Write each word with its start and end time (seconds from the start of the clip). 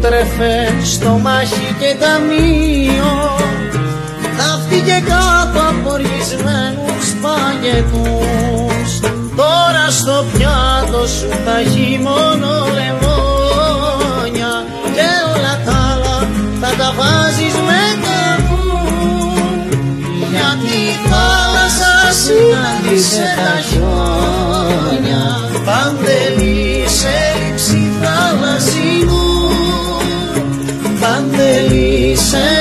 τρέφε 0.00 0.54
στο 0.84 1.10
μάχη 1.22 1.74
και 1.80 1.96
ταμείο. 2.02 3.12
Θα 4.36 4.60
φύγε 4.68 4.98
κάτω 5.10 5.60
από 5.68 5.90
οργισμένους 5.90 7.06
παγετούς. 7.22 8.90
Τώρα 9.36 9.90
στο 9.90 10.24
πιάτο 10.32 11.06
σου 11.06 11.28
θα 11.44 11.58
έχει 11.58 12.00
μόνο 12.02 12.48
λεμόνια 12.76 14.52
και 14.94 15.08
όλα 15.32 15.54
τα 15.64 15.76
άλλα 15.92 16.18
θα 16.60 16.70
τα 16.78 16.94
βάζεις 16.98 17.54
με 17.68 17.82
καπού 18.04 18.68
γιατί 20.34 20.76
η 20.92 20.96
θάλασσα 21.10 21.94
συνάντησε 22.22 23.26
τα 23.44 23.54
χιόνια 23.68 25.24
Παντελή 25.64 26.49
Παντελή 32.32 32.59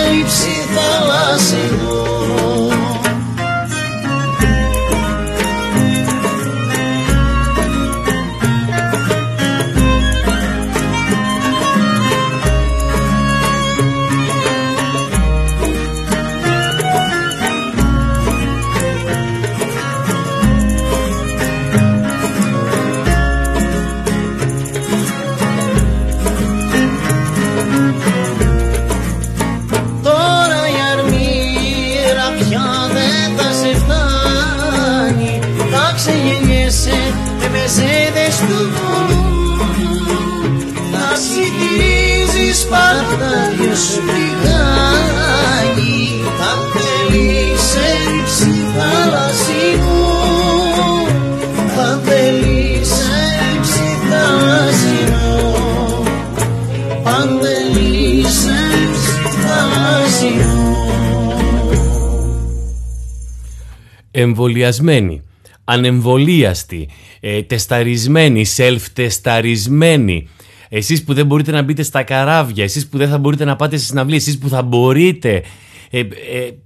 εμβολιασμένοι, 64.39 65.21
ανεμβολίαστοι, 65.63 66.89
ε, 67.19 67.41
τεσταρισμένοι, 67.41 68.45
self-τεσταρισμένοι. 68.57 70.27
Εσείς 70.69 71.03
που 71.03 71.13
δεν 71.13 71.25
μπορείτε 71.25 71.51
να 71.51 71.61
μπείτε 71.61 71.83
στα 71.83 72.03
καράβια, 72.03 72.63
εσείς 72.63 72.87
που 72.87 72.97
δεν 72.97 73.09
θα 73.09 73.17
μπορείτε 73.17 73.45
να 73.45 73.55
πάτε 73.55 73.77
στη 73.77 73.85
συναυλία, 73.85 74.15
εσείς 74.15 74.37
που 74.37 74.49
θα 74.49 74.61
μπορείτε. 74.61 75.43
Ε, 75.89 75.99
ε, 75.99 76.05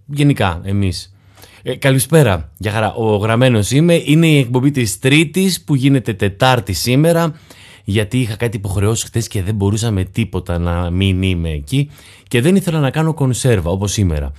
γενικά, 0.05 0.61
εμείς. 0.63 1.13
Ε, 1.63 1.75
καλησπέρα, 1.75 2.51
για 2.57 2.71
χαρά. 2.71 2.93
Ο 2.93 3.15
γραμμένος 3.15 3.71
είμαι, 3.71 4.01
είναι 4.05 4.27
η 4.27 4.37
εκπομπή 4.37 4.71
της 4.71 4.99
Τρίτης 4.99 5.63
που 5.63 5.75
γίνεται 5.75 6.13
Τετάρτη 6.13 6.73
σήμερα 6.73 7.33
γιατί 7.83 8.19
είχα 8.19 8.35
κάτι 8.35 8.57
υποχρεώσεις 8.57 9.03
χθες 9.03 9.27
και 9.27 9.43
δεν 9.43 9.55
μπορούσα 9.55 9.91
με 9.91 10.03
τίποτα 10.03 10.57
να 10.57 10.89
μην 10.89 11.21
είμαι 11.21 11.49
εκεί 11.49 11.89
και 12.27 12.41
δεν 12.41 12.55
ήθελα 12.55 12.79
να 12.79 12.89
κάνω 12.89 13.13
κονσέρβα 13.13 13.69
όπως 13.69 13.91
σήμερα. 13.91 14.31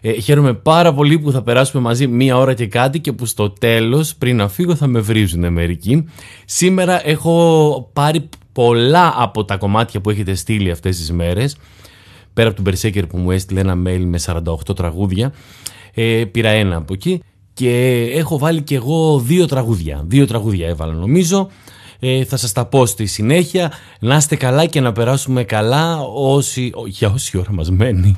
Ε, 0.00 0.12
χαίρομαι 0.12 0.54
πάρα 0.54 0.94
πολύ 0.94 1.18
που 1.18 1.30
θα 1.30 1.42
περάσουμε 1.42 1.82
μαζί 1.82 2.06
μία 2.06 2.36
ώρα 2.36 2.54
και 2.54 2.66
κάτι 2.66 3.00
και 3.00 3.12
που 3.12 3.26
στο 3.26 3.50
τέλος 3.50 4.14
πριν 4.14 4.36
να 4.36 4.48
φύγω 4.48 4.74
θα 4.74 4.86
με 4.86 5.00
βρίζουν 5.00 5.52
μερικοί. 5.52 6.04
Σήμερα 6.44 7.08
έχω 7.08 7.90
πάρει 7.92 8.28
πολλά 8.52 9.14
από 9.16 9.44
τα 9.44 9.56
κομμάτια 9.56 10.00
που 10.00 10.10
έχετε 10.10 10.34
στείλει 10.34 10.70
αυτές 10.70 10.96
τις 10.96 11.12
μέρες 11.12 11.56
πέρα 12.32 12.48
από 12.48 12.62
τον 12.62 12.72
Berserker 12.74 13.08
που 13.08 13.18
μου 13.18 13.30
έστειλε 13.30 13.60
ένα 13.60 13.74
mail 13.86 14.04
με 14.04 14.18
48 14.26 14.74
τραγούδια 14.76 15.32
ε, 15.94 16.24
πήρα 16.24 16.48
ένα 16.48 16.76
από 16.76 16.92
εκεί 16.92 17.22
και 17.52 18.02
έχω 18.14 18.38
βάλει 18.38 18.62
και 18.62 18.74
εγώ 18.74 19.18
δύο 19.18 19.46
τραγούδια. 19.46 20.04
Δύο 20.06 20.26
τραγούδια 20.26 20.68
έβαλα 20.68 20.92
νομίζω. 20.92 21.48
Ε, 21.98 22.24
θα 22.24 22.36
σας 22.36 22.52
τα 22.52 22.64
πω 22.64 22.86
στη 22.86 23.06
συνέχεια. 23.06 23.72
Να 24.00 24.16
είστε 24.16 24.36
καλά 24.36 24.66
και 24.66 24.80
να 24.80 24.92
περάσουμε 24.92 25.44
καλά 25.44 26.00
όσοι, 26.14 26.72
για 26.86 27.10
όση 27.10 27.38
ώρα 27.38 27.52
μας 27.52 27.70
μένει. 27.70 28.16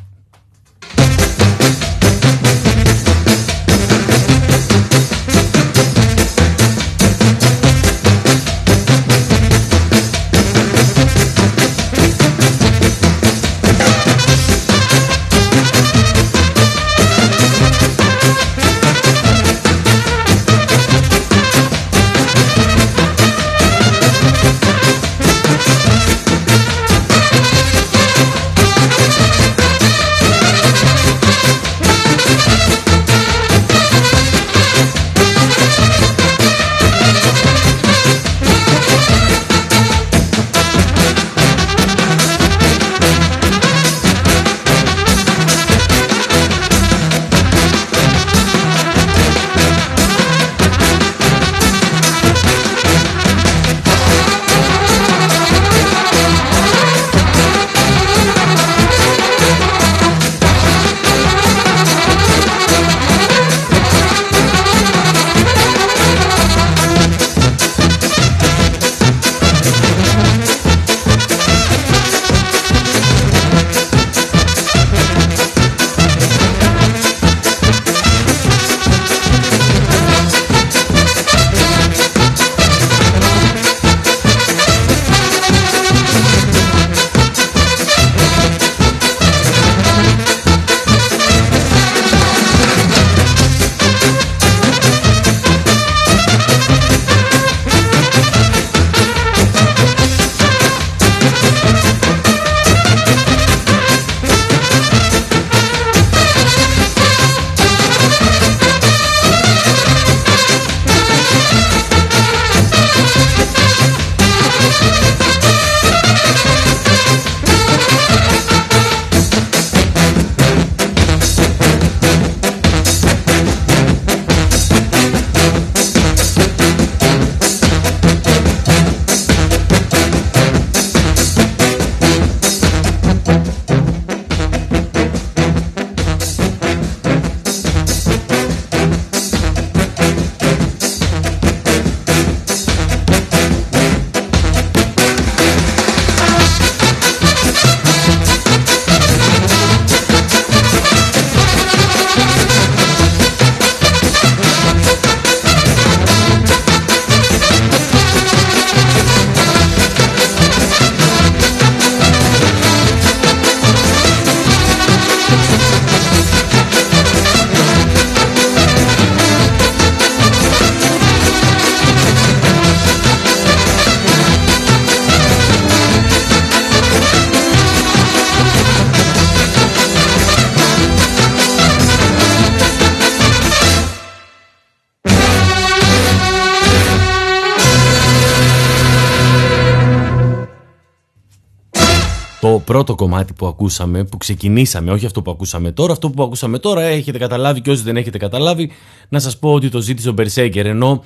Πρώτο 192.73 192.95
κομμάτι 192.95 193.33
που 193.33 193.47
ακούσαμε, 193.47 194.05
που 194.05 194.17
ξεκινήσαμε, 194.17 194.93
όχι 194.93 195.07
αυτό 195.07 195.23
που 195.23 195.31
ακούσαμε 195.31 195.73
τώρα. 195.73 195.93
Αυτό 195.93 196.11
που 196.11 196.23
ακούσαμε 196.23 196.59
τώρα 196.59 196.83
έχετε 196.83 197.19
καταλάβει 197.19 197.61
και 197.61 197.71
όσοι 197.71 197.83
δεν 197.83 197.97
έχετε 197.97 198.19
καταλάβει, 198.19 198.71
να 199.09 199.19
σας 199.19 199.39
πω 199.39 199.53
ότι 199.53 199.69
το 199.69 199.81
ζήτησε 199.81 200.09
ο 200.09 200.13
Μπερσέγκερ. 200.13 200.67
Ενώ 200.67 201.05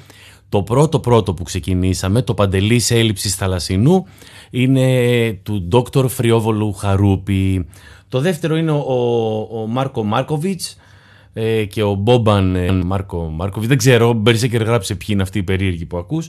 το 0.48 0.62
πρώτο 0.62 1.00
πρώτο 1.00 1.34
που 1.34 1.42
ξεκινήσαμε, 1.42 2.22
το 2.22 2.34
Παντελής 2.34 2.90
Έλλειψης 2.90 3.34
Θαλασσινού, 3.34 4.06
είναι 4.50 5.40
του 5.42 5.66
Δόκτωρ 5.68 6.08
Φριόβολου 6.08 6.72
Χαρούπη. 6.72 7.66
Το 8.08 8.20
δεύτερο 8.20 8.56
είναι 8.56 8.70
ο, 8.70 9.48
ο 9.52 9.66
Μάρκο 9.66 10.04
Μάρκοβιτς 10.04 10.76
ε, 11.32 11.64
και 11.64 11.82
ο 11.82 11.94
Μπόμπαν 11.94 12.56
ε, 12.56 12.72
Μάρκο 12.72 13.28
Μάρκοβιτς. 13.30 13.68
Δεν 13.68 13.78
ξέρω, 13.78 14.08
ο 14.08 14.12
Μπερσέγκερ 14.12 14.62
γράψε 14.62 14.94
ποιοι 14.94 15.08
είναι 15.10 15.22
αυτοί 15.22 15.38
οι 15.38 15.42
περίεργοι 15.42 15.84
που 15.84 15.96
ακούς. 15.96 16.28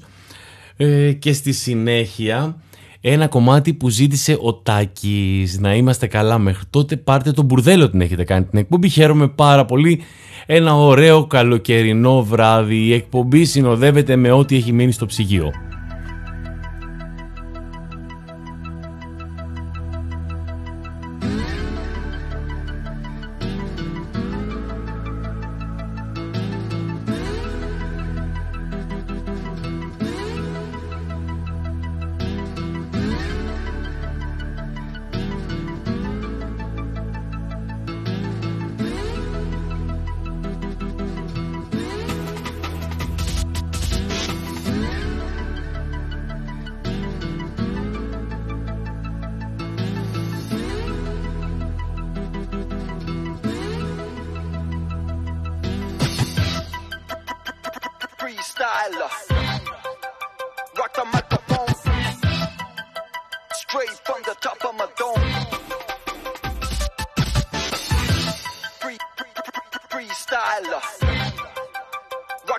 Ε, 0.77 1.11
και 1.11 1.33
στη 1.33 1.51
συνέχεια 1.51 2.61
ένα 3.01 3.27
κομμάτι 3.27 3.73
που 3.73 3.89
ζήτησε 3.89 4.37
ο 4.41 4.53
Τάκης. 4.53 5.59
Να 5.59 5.75
είμαστε 5.75 6.07
καλά 6.07 6.37
μέχρι 6.37 6.63
τότε. 6.69 6.97
Πάρτε 6.97 7.31
τον 7.31 7.45
μπουρδέλο 7.45 7.89
την 7.89 8.01
έχετε 8.01 8.23
κάνει 8.23 8.45
την 8.45 8.59
εκπομπή. 8.59 8.89
Χαίρομαι 8.89 9.27
πάρα 9.27 9.65
πολύ. 9.65 10.01
Ένα 10.45 10.75
ωραίο 10.75 11.27
καλοκαιρινό 11.27 12.23
βράδυ. 12.23 12.75
Η 12.75 12.93
εκπομπή 12.93 13.45
συνοδεύεται 13.45 14.15
με 14.15 14.31
ό,τι 14.31 14.55
έχει 14.55 14.71
μείνει 14.71 14.91
στο 14.91 15.05
ψυγείο. 15.05 15.51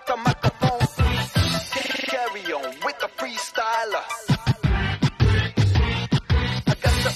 the 0.09 0.17
microphone. 0.17 0.81
Carry 2.09 2.53
on 2.55 2.75
with 2.83 2.99
the 2.99 3.11
freestyler. 3.19 4.05
I 6.67 6.75
got 6.83 6.97
the 7.05 7.11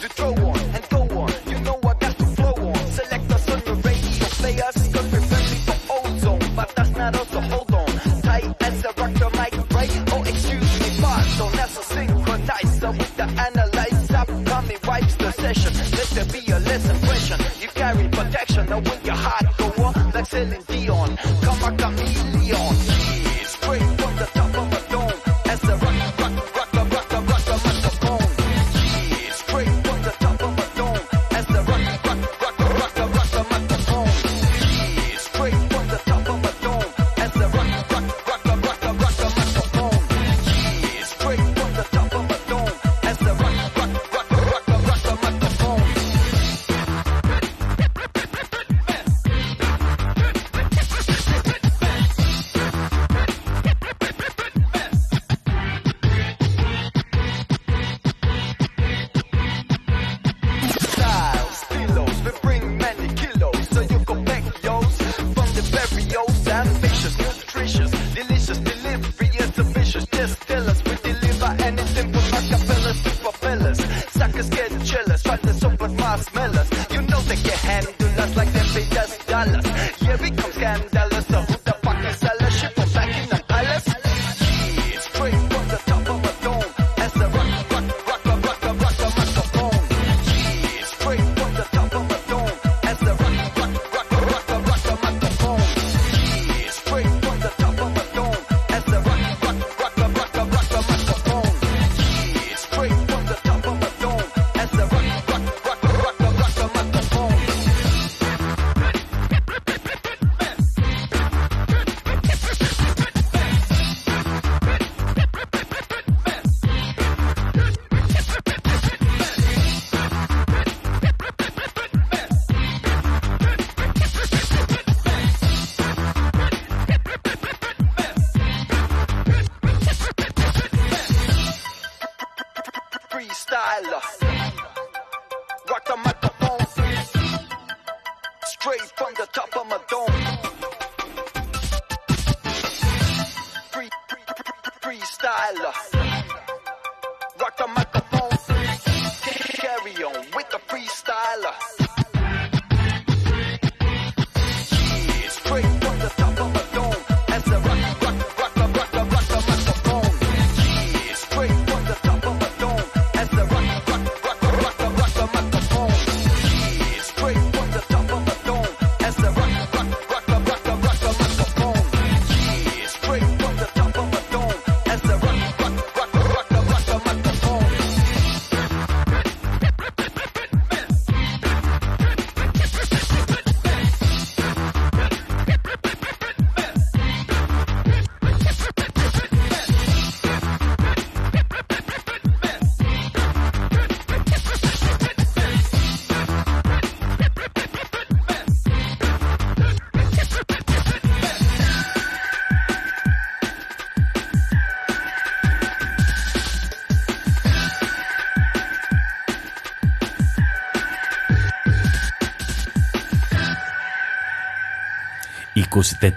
to 0.00 0.08
throw 0.08 0.32
on 0.32 0.58
and 0.76 0.88
go 0.88 1.00
on. 1.20 1.32
You 1.50 1.58
know 1.60 1.78
I 1.84 1.94
got 2.00 2.16
to 2.16 2.26
flow 2.36 2.54
on. 2.68 2.86
Select 2.90 3.30
us 3.32 3.50
on 3.50 3.60
the 3.60 3.74
radio, 3.84 4.26
play 4.40 4.56
us, 4.62 4.76
cause 4.94 5.12
we're 5.12 5.20
friendly 5.20 5.58
for 5.66 5.78
ozone. 5.92 6.56
But 6.56 6.72
that's 6.74 6.90
not 6.96 7.16
us, 7.16 7.34
hold 7.52 7.74
on. 7.74 7.86
Tight 8.22 8.62
as 8.62 8.84
a 8.84 8.88
rock 8.96 9.34
mic, 9.38 9.74
right? 9.74 9.92
Oh, 10.12 10.22
excuse 10.22 10.80
me, 10.80 11.02
pardon. 11.02 11.52
That's 11.58 11.76
a 11.76 12.68
So 12.80 12.90
with 12.92 13.16
the 13.16 13.24
analyzer. 13.24 14.16
Upcoming 14.16 14.78
wipes 14.86 15.16
the 15.16 15.32
session. 15.32 15.72
Let 15.98 16.08
there 16.16 16.24
be 16.32 16.50
a 16.50 16.58
lesson 16.60 16.96
impression. 16.96 17.40
You 17.60 17.68
carry 17.68 18.08
protection, 18.08 18.66
now 18.70 18.80
when 18.80 19.04
you're 19.04 19.14
hot. 19.14 19.51
pra 21.62 21.70
caminho. 21.76 22.31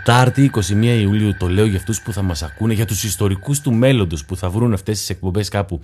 24η, 0.06 0.50
21 0.50 1.00
Ιουλίου, 1.02 1.38
το 1.38 1.50
λέω 1.50 1.66
για 1.66 1.78
αυτούς 1.78 2.02
που 2.02 2.14
θα 2.14 2.22
μας 2.22 2.44
ακούνε, 2.44 2.74
για 2.74 2.86
τους 2.86 3.04
ιστορικούς 3.04 3.62
του 3.62 3.74
μέλλοντος 3.74 4.26
που 4.26 4.36
θα 4.36 4.50
βρουν 4.50 4.74
αυτές 4.74 5.00
τις 5.00 5.10
εκπομπές 5.10 5.50
κάπου. 5.50 5.80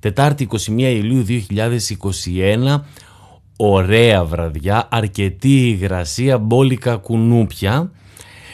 Τετάρτη, 0.00 0.48
21 0.50 0.58
Ιουλίου 0.68 1.24
2021, 1.24 2.84
ωραία 3.56 4.24
βραδιά, 4.24 4.88
αρκετή 4.90 5.68
υγρασία, 5.68 6.38
μπόλικα 6.38 6.96
κουνούπια. 6.96 7.90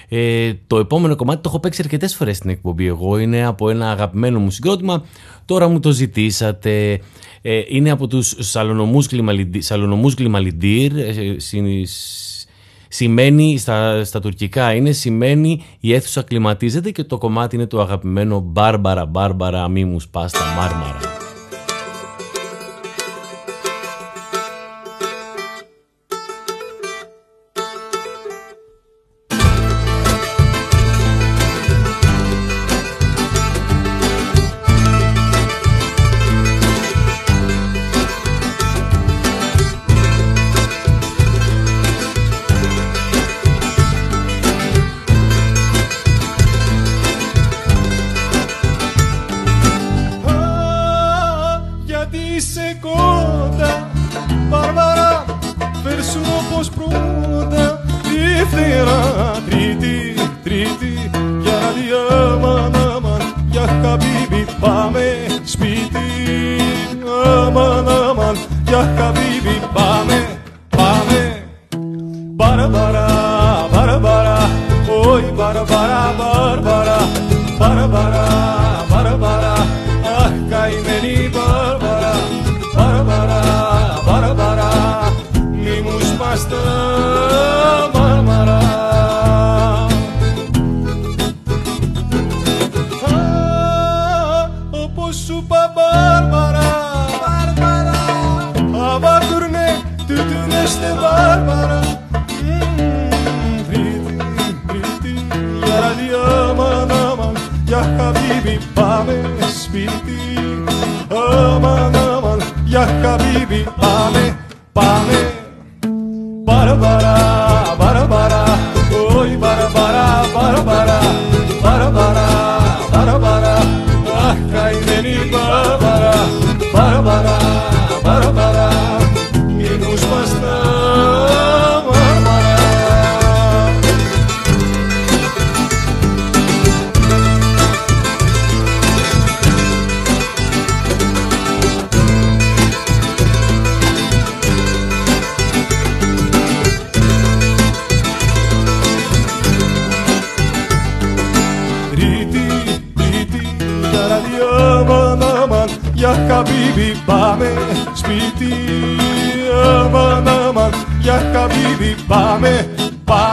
Ε, 0.09 0.53
το 0.67 0.79
επόμενο 0.79 1.17
κομμάτι 1.17 1.43
το 1.43 1.49
έχω 1.49 1.61
παίξει 1.61 1.81
αρκετές 1.83 2.15
φορές 2.15 2.37
στην 2.37 2.51
εκπομπή. 2.51 2.87
Εγώ 2.87 3.19
είναι 3.19 3.45
από 3.45 3.71
ένα 3.71 3.91
αγαπημένο 3.91 4.39
μου 4.39 4.51
συγκρότημα. 4.51 5.05
Τώρα 5.45 5.69
μου 5.69 5.81
το 5.81 5.91
ζητήσατε. 5.91 7.01
Ε, 7.43 7.63
είναι 7.69 7.91
από 7.91 8.07
τους 8.07 8.35
Σαλονομούς 8.39 9.07
Γκλιμαλιντήρ. 10.15 10.97
Ε, 10.97 11.37
σημαίνει 12.95 13.59
στα, 13.59 14.05
στα 14.05 14.21
τουρκικά 14.21 14.75
είναι 14.75 14.93
σημαίνει 14.93 15.63
η 15.81 15.95
αίθουσα 15.95 16.23
κλιματίζεται 16.23 16.91
και 16.91 17.05
το 17.05 17.19
κομμάτι 17.19 17.57
είναι 17.57 17.67
το 17.67 17.81
αγαπημένο 17.81 18.41
Μπάρμπαρα 18.41 19.07
Μπάρμπαρα 19.07 19.69
μη 19.69 19.85
μου 19.85 20.01
σπάστα 20.01 20.45
μάρμαρα. 20.57 21.24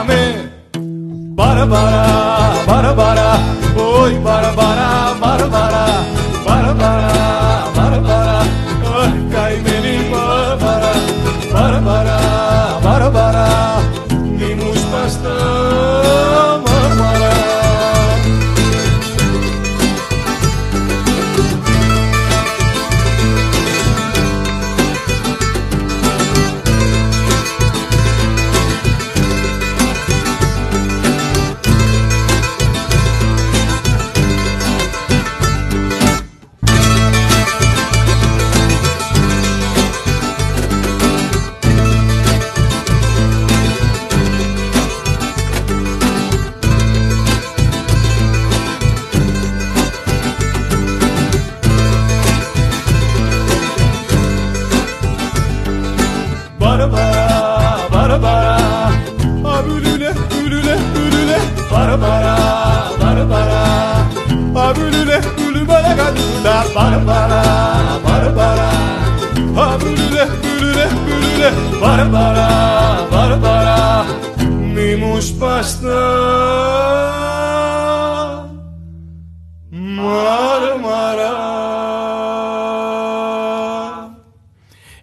में। 0.02 0.50
बार 1.36 1.64
बारा 1.64 2.02
बर 2.66 2.94
बारा। 2.94 3.51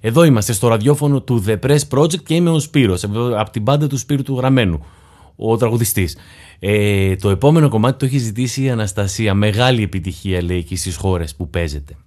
Εδώ 0.09 0.23
είμαστε 0.23 0.53
στο 0.53 0.67
ραδιόφωνο 0.67 1.21
του 1.21 1.43
The 1.47 1.59
Press 1.65 1.79
Project 1.89 2.23
και 2.23 2.35
είμαι 2.35 2.49
ο 2.49 2.59
Σπύρος, 2.59 3.03
από 3.37 3.49
την 3.51 3.63
πάντα 3.63 3.87
του 3.87 3.97
Σπύρου 3.97 4.23
του 4.23 4.35
Γραμμένου, 4.35 4.85
ο 5.35 5.57
τραγουδιστής. 5.57 6.17
Ε, 6.59 7.15
το 7.15 7.29
επόμενο 7.29 7.69
κομμάτι 7.69 7.97
το 7.97 8.05
έχει 8.05 8.17
ζητήσει 8.17 8.63
η 8.63 8.69
Αναστασία, 8.69 9.33
μεγάλη 9.33 9.83
επιτυχία 9.83 10.43
λέει 10.43 10.63
και 10.63 10.75
στις 10.75 10.95
χώρες 10.95 11.35
που 11.35 11.49
παίζεται. 11.49 11.97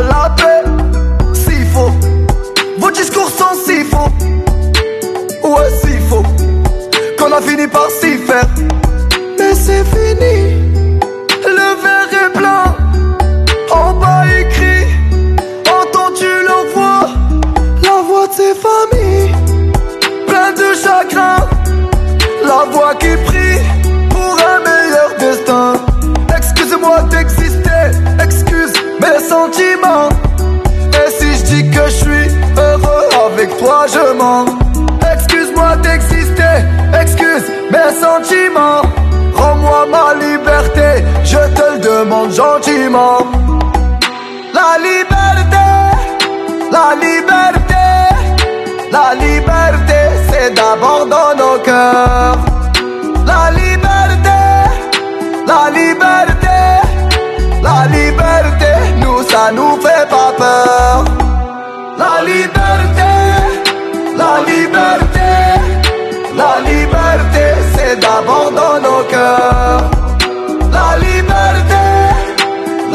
Love. 0.00 0.51
Rends-moi 39.34 39.86
ma 39.90 40.14
liberté, 40.14 41.04
je 41.24 41.38
te 41.56 41.72
le 41.72 41.78
demande 41.78 42.30
gentiment. 42.30 43.18
La 44.54 44.78
liberté, 44.78 45.66
la 46.70 46.94
liberté, 46.94 47.84
la 48.92 49.14
liberté, 49.14 50.00
c'est 50.30 50.54
d'abord 50.54 51.06
dans 51.06 51.34
nos 51.36 51.58
cœurs. 51.64 52.51
D'abord 68.12 68.50
dans 68.50 68.78
nos 68.86 69.02
cœurs. 69.04 69.90
La 70.76 70.98
liberté, 71.06 71.84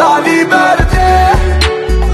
la 0.02 0.14
liberté, 0.30 1.08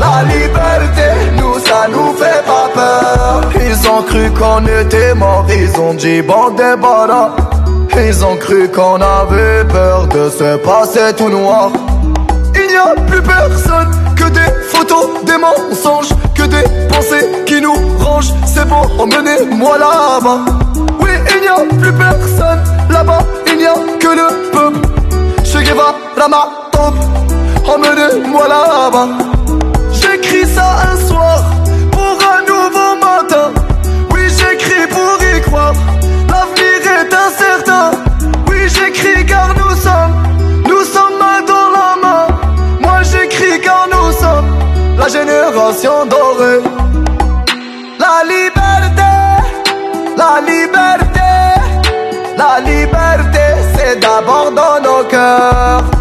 la 0.03 0.15
liberté, 0.33 1.07
nous 1.37 1.55
ça 1.67 1.87
nous 1.93 2.13
fait 2.13 2.43
pas 2.51 2.67
peur. 2.73 3.41
Ils 3.69 3.89
ont 3.89 4.03
cru 4.03 4.31
qu'on 4.31 4.65
était 4.81 5.13
morts, 5.13 5.45
ils 5.49 5.79
ont 5.79 5.93
dit 5.93 6.21
bon 6.21 6.49
débarras. 6.51 7.31
Ils 7.95 8.25
ont 8.25 8.37
cru 8.37 8.69
qu'on 8.69 8.95
avait 8.95 9.65
peur 9.65 10.07
de 10.07 10.29
se 10.29 10.57
passer 10.57 11.13
tout 11.15 11.29
noir. 11.29 11.71
Il 12.55 12.67
n'y 12.67 12.75
a 12.75 12.95
plus 13.09 13.21
personne 13.21 13.91
que 14.15 14.27
des 14.29 14.51
photos, 14.71 15.23
des 15.25 15.37
mensonges, 15.37 16.09
que 16.33 16.43
des 16.43 16.63
pensées 16.91 17.25
qui 17.45 17.61
nous 17.61 17.79
rangent. 17.99 18.33
C'est 18.45 18.67
bon, 18.67 18.83
emmenez-moi 18.99 19.77
là-bas. 19.77 20.39
Oui, 20.99 21.11
il 21.35 21.41
n'y 21.41 21.47
a 21.47 21.59
plus 21.79 21.93
personne 21.93 22.72
il 23.47 23.57
n'y 23.57 23.65
a 23.65 23.73
que 23.99 24.07
le 24.07 24.51
peuple. 24.51 24.87
Che 25.43 25.61
Guevara 25.63 26.27
ma 26.29 26.43
top, 26.71 26.95
emmenez-moi 27.67 28.47
là-bas. 28.47 29.07
J'écris 29.91 30.47
ça 30.55 30.67
un 30.91 30.97
soir 31.07 31.43
pour 31.91 32.17
un 32.33 32.41
nouveau 32.51 32.91
matin. 33.07 33.51
Oui, 34.11 34.21
j'écris 34.37 34.87
pour 34.89 35.17
y 35.35 35.41
croire. 35.41 35.73
L'avenir 36.31 36.81
est 36.99 37.13
incertain. 37.13 37.91
Oui, 38.47 38.67
j'écris 38.67 39.25
car 39.25 39.49
nous 39.59 39.75
sommes, 39.75 40.15
nous 40.67 40.83
sommes 40.83 41.17
main 41.19 41.41
dans 41.45 41.69
la 41.77 41.91
main. 42.03 42.27
Moi, 42.81 43.01
j'écris 43.03 43.59
car 43.61 43.87
nous 43.91 44.11
sommes 44.13 44.49
la 44.97 45.07
génération 45.07 46.05
dorée. 46.05 46.61
La 47.99 48.23
liberté, 48.27 49.13
la 50.17 50.41
liberté, 50.41 51.29
la 52.37 52.59
liberté, 52.59 53.45
c'est 53.75 53.99
d'abord 53.99 54.51
dans 54.51 54.81
nos 54.81 55.03
cœurs. 55.07 55.92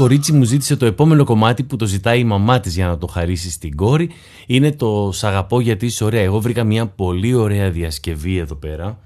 Κορίτσι 0.00 0.32
μου 0.32 0.44
ζήτησε 0.44 0.76
το 0.76 0.86
επόμενο 0.86 1.24
κομμάτι 1.24 1.62
που 1.62 1.76
το 1.76 1.86
ζητάει 1.86 2.20
η 2.20 2.24
μαμά 2.24 2.60
της 2.60 2.74
για 2.74 2.86
να 2.86 2.98
το 2.98 3.06
χαρίσει 3.06 3.50
στην 3.50 3.76
κόρη. 3.76 4.10
Είναι 4.46 4.72
το 4.72 5.10
«Σ' 5.12 5.24
αγαπώ 5.24 5.60
γιατί 5.60 5.86
είσαι 5.86 6.04
ωραία». 6.04 6.22
Εγώ 6.22 6.40
βρήκα 6.40 6.64
μια 6.64 6.86
πολύ 6.86 7.34
ωραία 7.34 7.70
διασκευή 7.70 8.36
εδώ 8.36 8.54
πέρα. 8.54 8.98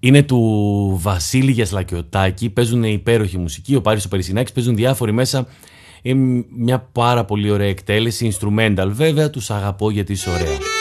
Είναι 0.00 0.22
του 0.22 0.98
Βασίλη 1.02 1.50
Γιασλακιωτάκη. 1.50 2.50
Παίζουν 2.50 2.84
υπέροχη 2.84 3.38
μουσική. 3.38 3.74
Ο 3.74 3.80
Πάρης 3.80 4.04
ο 4.04 4.08
Περισσινάκης 4.08 4.52
παίζουν 4.52 4.76
διάφοροι 4.76 5.12
μέσα. 5.12 5.46
Είναι 6.02 6.44
μια 6.56 6.88
πάρα 6.92 7.24
πολύ 7.24 7.50
ωραία 7.50 7.68
εκτέλεση. 7.68 8.32
Instrumental 8.32 8.88
βέβαια. 8.90 9.30
Του 9.30 9.40
«Σ' 9.40 9.50
αγαπώ 9.50 9.90
γιατί 9.90 10.12
είσαι 10.12 10.30
ωραία». 10.30 10.79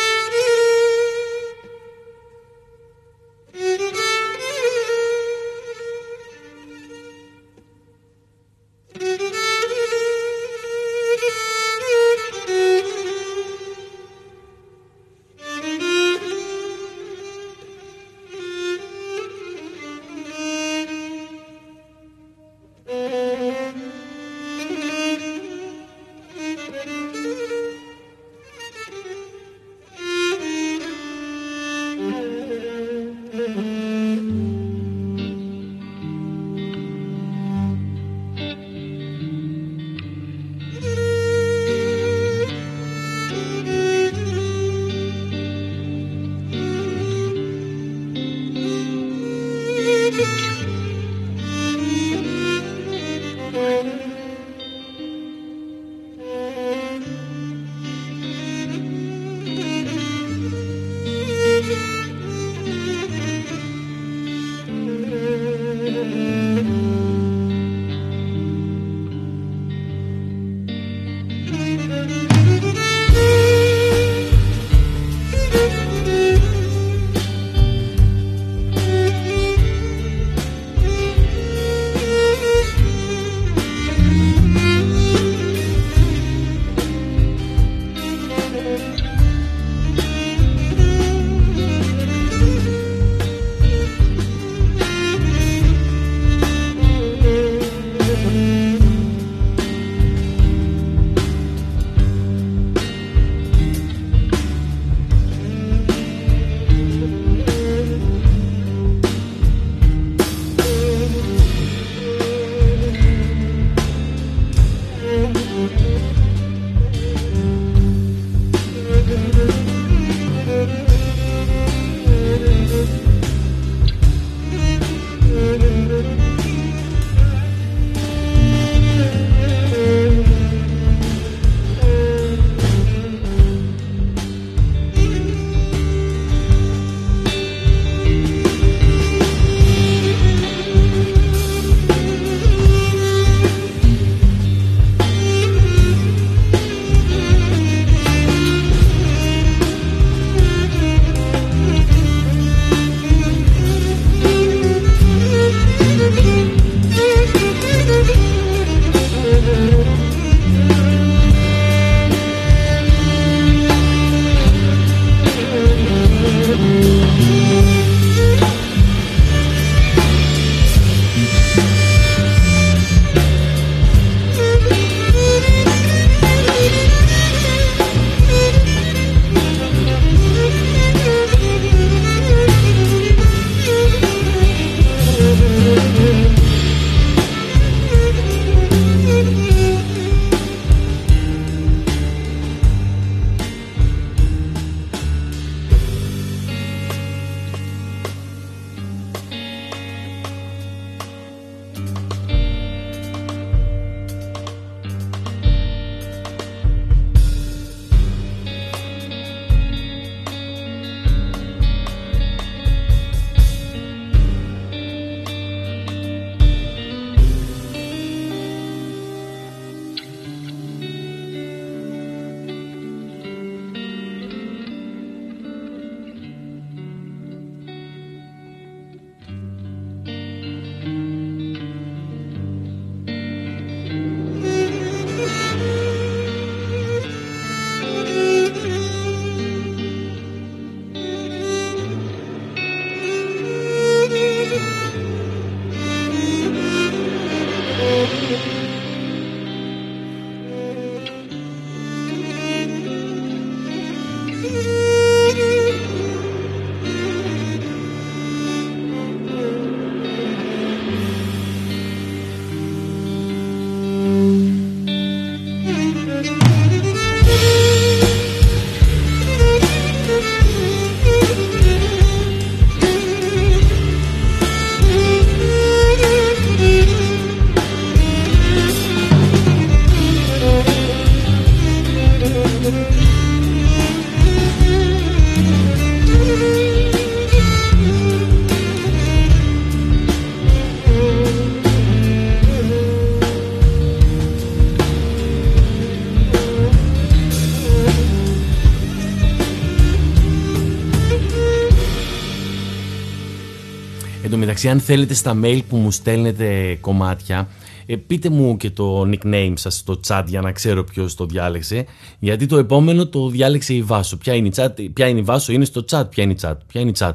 Εντάξει, 304.60 304.78
αν 304.78 304.86
θέλετε 304.86 305.14
στα 305.14 305.40
mail 305.44 305.62
που 305.70 305.78
μου 305.78 305.92
στέλνετε 305.92 306.78
κομμάτια, 306.82 307.48
ε, 307.86 307.96
πείτε 307.96 308.30
μου 308.30 308.58
και 308.58 308.70
το 308.70 309.02
nickname 309.02 309.54
σας 309.56 309.76
στο 309.76 310.00
chat 310.08 310.24
για 310.28 310.42
να 310.42 310.52
ξέρω 310.52 310.84
ποιος 310.84 311.16
το 311.16 311.26
διάλεξε. 311.26 311.86
Γιατί 312.20 312.46
το 312.46 312.58
επόμενο 312.58 313.08
το 313.08 313.30
διάλεξε 313.30 313.74
η 313.74 313.82
Βάσο. 313.82 314.18
Ποια 314.18 314.34
είναι 314.34 314.48
η, 314.48 314.52
chat, 314.56 314.70
ποια 314.94 315.08
είναι 315.08 315.20
η 315.20 315.22
Βάσο, 315.22 315.52
είναι 315.52 315.66
στο 315.66 315.86
chat. 315.90 316.04
Ποια 316.10 316.24
είναι 316.24 316.32
η 316.32 316.38
chat, 316.42 316.56
ποια 316.68 316.82
είναι 316.82 316.90
η 316.90 316.96
chat. 316.98 317.14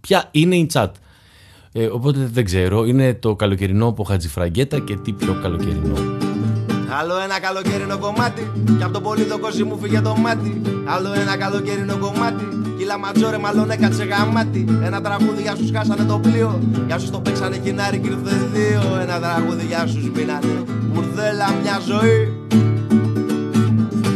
Ποια 0.00 0.28
είναι 0.30 0.56
η 0.56 0.70
chat. 0.72 0.90
Ε, 1.72 1.86
οπότε 1.86 2.28
δεν 2.32 2.44
ξέρω, 2.44 2.84
είναι 2.84 3.14
το 3.14 3.36
καλοκαιρινό 3.36 3.86
από 3.86 4.04
Χατζηφραγκέτα 4.04 4.78
και 4.78 4.96
τι 4.96 5.12
πιο 5.12 5.38
καλοκαιρινό. 5.42 5.96
Άλλο 6.90 7.18
ένα 7.18 7.40
καλοκαίρινο 7.40 7.98
κομμάτι 7.98 8.50
Κι 8.76 8.82
από 8.82 8.92
το 8.92 9.00
πολύ 9.00 9.24
το 9.24 9.38
κόσι 9.38 9.64
μου 9.64 9.78
φύγε 9.82 10.00
το 10.00 10.16
μάτι. 10.16 10.60
Άλλο 10.84 11.12
ένα 11.12 11.36
καλοκαίρινο 11.36 11.96
κομμάτι 11.96 12.48
Κίλα 12.78 12.98
ματζόρε 12.98 13.38
μάλλον 13.38 13.70
έκατσε 13.70 14.04
γαμάτι. 14.04 14.64
Ένα 14.84 15.00
τραγούδι 15.00 15.42
για 15.42 15.56
σου 15.56 15.70
χάσανε 15.74 16.04
το 16.04 16.18
πλοίο 16.18 16.60
Για 16.86 16.98
σου 16.98 17.10
το 17.10 17.20
παίξανε 17.20 17.56
κοινάρι 17.56 17.98
και 17.98 18.08
ήρθε 18.08 18.36
δύο. 18.52 18.98
Ένα 19.00 19.20
τραγούδι 19.20 19.64
για 19.66 19.86
σου 19.86 20.12
μείνανε 20.14 20.64
Μπουρδέλα 20.92 21.46
μια 21.62 21.80
ζωή 21.86 22.32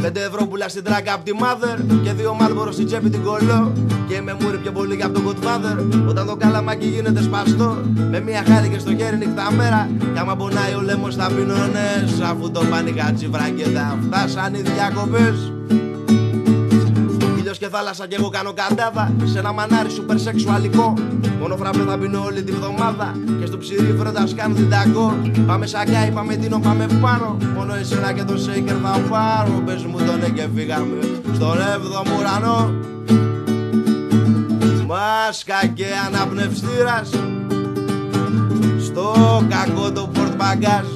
Πέντε 0.02 0.20
ευρώ 0.20 0.46
πουλά 0.46 0.68
στην 0.68 0.84
τράγκα 0.84 1.14
από 1.14 1.24
τη 1.24 1.32
mother 1.40 2.00
Και 2.02 2.12
δύο 2.12 2.34
μάλμπορο 2.34 2.72
στην 2.72 2.86
τσέπη 2.86 3.10
την 3.10 3.22
κολλώ. 3.22 3.72
Και 4.08 4.20
με 4.20 4.36
μούρι 4.40 4.58
πιο 4.58 4.72
πολύ 4.72 4.94
για 4.94 5.06
από 5.06 5.20
τον 5.20 5.28
godfather. 5.28 6.06
Όταν 6.08 6.26
το 6.26 6.36
καλαμάκι 6.36 6.86
γίνεται 6.86 7.22
σπαστό 7.22 7.82
Με 8.10 8.20
μια 8.20 8.42
χάρη 8.46 8.68
και 8.68 8.78
στο 8.78 8.94
χέρι 8.96 9.16
νύχτα 9.16 9.52
μέρα 9.52 9.90
Κι 10.12 10.18
άμα 10.18 10.36
πονάει 10.36 10.74
ο 10.74 10.80
λέμος 10.80 11.16
θα 11.16 11.26
πίνω 11.26 11.54
Αφού 12.30 12.50
το 12.50 12.60
πάνει 12.70 12.92
κατσιβρά 12.92 13.48
και 13.48 13.68
τα 13.68 13.98
φτάσαν 14.02 14.54
οι 14.54 14.60
διακοπές 14.60 15.52
και 17.62 17.68
θάλασσα 17.68 18.06
και 18.06 18.16
εγώ 18.18 18.28
κάνω 18.28 18.52
καντάδα 18.52 19.12
Σε 19.24 19.38
ένα 19.38 19.52
μανάρι 19.52 19.90
σούπερ 19.90 20.18
σεξουαλικό. 20.18 20.94
Μόνο 21.40 21.56
φραπέ 21.56 21.84
θα 21.88 21.98
πίνω 21.98 22.22
όλη 22.24 22.42
τη 22.42 22.52
βδομάδα. 22.52 23.14
Και 23.40 23.46
στο 23.46 23.58
ψυρί 23.58 23.96
φρόντα 23.98 24.28
κάνω 24.36 24.54
την 24.54 24.70
ταγκό. 24.70 25.18
Πάμε 25.46 25.66
σακάι, 25.66 26.10
πάμε 26.10 26.36
τίνο, 26.36 26.58
πάμε 26.58 26.86
πάνω. 27.00 27.36
Μόνο 27.54 27.74
εσένα 27.74 28.12
και 28.12 28.22
το 28.22 28.38
σέικερ 28.38 28.76
θα 28.82 29.00
πάρω. 29.10 29.62
Πες 29.64 29.84
μου 29.84 29.98
τον 30.06 30.18
ναι 30.18 30.28
και 30.28 30.46
φύγαμε 30.54 30.98
Στον 31.34 31.58
έβδομο 31.74 32.16
ουρανό. 32.18 32.72
Μάσκα 34.86 35.66
και 35.74 35.86
αναπνευστήρας. 36.06 37.10
Στο 38.78 39.14
κακό 39.48 39.92
το 39.92 40.10
πορτμπαγκάζ 40.14 40.86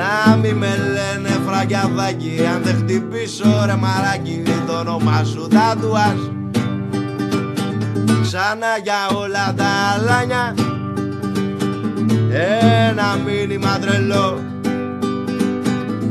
να 0.00 0.36
μη 0.36 0.52
με 0.52 0.76
λένε 0.76 1.29
φραγκιαδάκι 1.60 2.40
Αν 2.54 2.62
δεν 2.62 2.76
χτυπήσω 2.76 3.64
ρε 3.66 3.76
μαράκι 3.76 4.42
Το 4.66 4.78
όνομα 4.78 5.24
σου 5.24 5.48
τατουάζ 5.48 6.18
Ξανά 8.22 8.78
για 8.82 9.16
όλα 9.16 9.54
τα 9.56 9.66
αλάνια. 9.94 10.54
Ένα 12.88 13.16
μήνυμα 13.24 13.78
τρελό. 13.78 14.38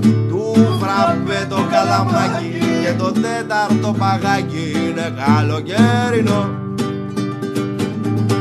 Του 0.02 0.56
φραπέ 0.80 1.46
το 1.50 1.68
καλαμάκι 1.72 2.60
Και 2.82 2.94
το 2.98 3.12
τέταρτο 3.12 3.96
παγάκι. 3.98 4.72
Είναι 4.76 5.14
καλοκαιρινό 5.26 6.50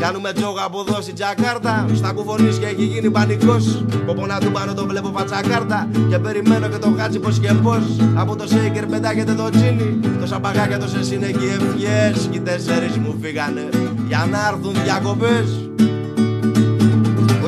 Κάνουμε 0.01 0.33
τζόγα 0.33 0.65
από 0.65 0.85
εδώ 0.89 1.01
στην 1.01 1.15
Τζακάρτα. 1.15 1.87
Στα 1.95 2.13
κουφονίσια 2.13 2.69
έχει 2.69 2.85
γίνει 2.85 3.11
πανικός. 3.11 3.85
Κοπονά 4.07 4.39
του 4.39 4.51
πάνω 4.51 4.75
το 4.75 4.87
βλέπω 4.87 5.09
πατσακάρτα. 5.09 5.89
Και 6.09 6.19
περιμένω 6.19 6.69
και 6.69 6.79
το 6.79 6.95
χάτσι 6.99 7.19
πώ 7.19 7.31
και 7.31 7.53
πώ. 7.63 7.77
Από 8.15 8.37
το 8.37 8.47
σέικερ 8.47 8.87
πετάγεται 8.87 9.35
το 9.35 9.51
τσίνι. 9.51 10.01
Το 10.21 10.27
σαμπαγάκια 10.27 10.79
το 10.79 10.87
σε 10.89 11.15
είναι 11.15 11.31
και 11.31 11.47
ευχές. 11.47 12.29
Και 12.31 12.41
τέσσερι 12.41 12.87
μου 12.99 13.19
φύγανε 13.21 13.69
για 14.09 14.29
να 14.31 14.39
έρθουν 14.49 14.83
διακοπές. 14.85 15.69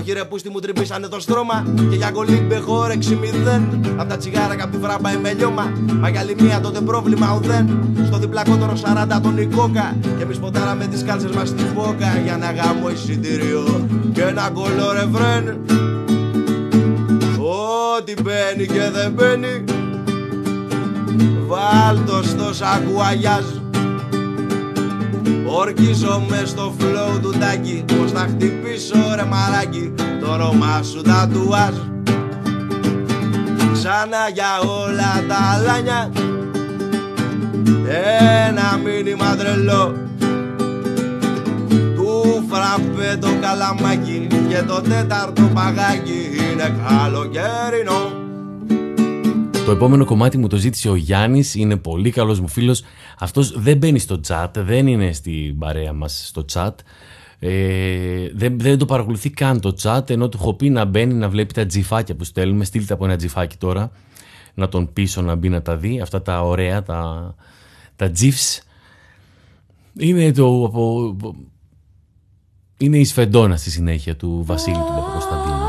Όχι 0.01 0.13
ρε 0.13 0.25
πούστη 0.25 0.51
μου 0.51 0.59
τρυπήσανε 0.59 1.09
το 1.09 1.21
στρώμα 1.21 1.67
Και 1.91 1.97
για 1.97 2.11
κολύμπε 2.11 2.57
χόρεξη 2.57 3.15
μηδέν 3.15 3.81
Απ' 3.97 4.09
τα 4.09 4.17
τσιγάρα 4.17 4.57
καπ' 4.57 4.71
τη 4.71 4.79
βράμπα 4.79 5.13
είμαι 5.13 5.33
λιώμα 5.33 5.73
Μα 6.01 6.09
για 6.09 6.21
άλλη 6.21 6.37
μία 6.39 6.61
τότε 6.61 6.81
πρόβλημα 6.81 7.35
ουδέν. 7.35 7.95
Στο 8.07 8.19
διπλακότερο 8.19 8.73
40 9.17 9.21
τον 9.23 9.39
η 9.39 9.47
κόκα 9.47 9.97
Και 10.17 10.23
εμείς 10.23 10.39
ποτάραμε 10.39 10.87
τις 10.87 11.05
κάλσες 11.05 11.31
μας 11.31 11.49
στην 11.49 11.75
πόκα. 11.75 12.19
Για 12.25 12.37
να 12.37 12.53
γάμω 12.53 12.91
εισιτήριο 12.91 13.89
Και 14.13 14.23
ένα 14.23 14.51
κολό 14.51 14.93
ρεφρέν 14.93 15.61
Ό,τι 17.97 18.15
μπαίνει 18.23 18.67
και 18.67 18.91
δεν 18.93 19.13
μπαίνει 19.13 19.65
Βάλτο 21.47 22.23
στο 22.23 22.55
σακουαγιάζ 22.55 23.60
Ορκίζομαι 25.53 26.43
στο 26.47 26.75
flow 26.79 27.21
του 27.23 27.35
τάκι 27.39 27.85
Πως 27.87 28.13
θα 28.13 28.19
χτυπήσω 28.19 29.15
ρε 29.15 29.25
μαράκι 29.25 29.93
Το 30.21 30.33
όνομα 30.33 30.83
σου 30.83 31.03
τατουάζ 31.03 31.75
Ξανά 33.73 34.29
για 34.33 34.61
όλα 34.61 35.25
τα 35.29 35.37
αλάνια 35.55 36.11
Ένα 38.49 38.81
μήνυμα 38.85 39.37
τρελό. 39.37 39.95
Του 41.69 42.45
φραπέ 42.49 43.17
το 43.21 43.29
καλαμάκι 43.41 44.27
Και 44.49 44.63
το 44.63 44.81
τέταρτο 44.81 45.43
παγάκι. 45.55 46.31
Είναι 46.53 46.75
καλοκαιρινό 46.89 48.20
το 49.71 49.77
επόμενο 49.77 50.05
κομμάτι 50.05 50.39
μου 50.39 50.47
το 50.47 50.57
ζήτησε 50.57 50.89
ο 50.89 50.95
Γιάννης, 50.95 51.55
είναι 51.55 51.77
πολύ 51.77 52.11
καλός 52.11 52.41
μου 52.41 52.49
φίλος. 52.49 52.83
Αυτός 53.19 53.61
δεν 53.61 53.77
μπαίνει 53.77 53.99
στο 53.99 54.21
chat, 54.29 54.49
δεν 54.55 54.87
είναι 54.87 55.13
στην 55.13 55.59
παρέα 55.59 55.93
μας 55.93 56.27
στο 56.27 56.45
chat. 56.53 56.71
Ε, 57.39 58.31
δεν, 58.35 58.59
δεν 58.59 58.79
το 58.79 58.85
παρακολουθεί 58.85 59.31
καν 59.31 59.61
το 59.61 59.75
chat, 59.83 60.11
ενώ 60.11 60.29
του 60.29 60.39
έχω 60.41 60.55
πει 60.55 60.71
να 60.71 60.85
μπαίνει 60.85 61.15
να 61.15 61.29
βλέπει 61.29 61.53
τα 61.53 61.67
τζιφάκια 61.67 62.15
που 62.15 62.25
στέλνουμε. 62.25 62.65
Στείλτε 62.65 62.93
από 62.93 63.05
ένα 63.05 63.17
τζιφάκι 63.17 63.57
τώρα, 63.57 63.91
να 64.55 64.69
τον 64.69 64.93
πείσω 64.93 65.23
να 65.23 65.35
μπει 65.35 65.49
να 65.49 65.63
τα 65.63 65.77
δει. 65.77 66.01
Αυτά 66.01 66.23
τα 66.23 66.43
ωραία, 66.43 66.83
τα, 66.83 67.35
τα 67.97 68.13
GIFs. 68.21 68.63
Είναι 69.99 70.33
το. 70.33 70.65
Από, 70.65 71.17
είναι 72.79 72.99
η 72.99 73.05
σφεντόνα 73.05 73.57
στη 73.57 73.71
συνέχεια 73.71 74.17
του 74.17 74.43
Βασίλη 74.45 74.77
του 74.77 74.93
Παπακοσταντίνου. 74.95 75.60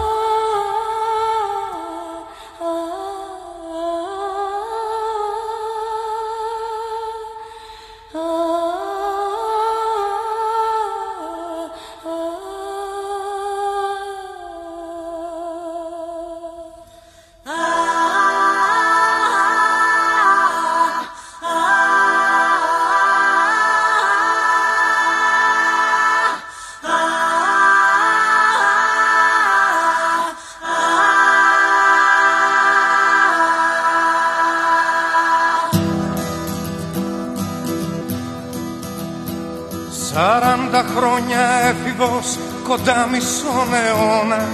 Κοντά 42.67 43.07
μισόν 43.11 43.73
αιώνα. 43.73 44.47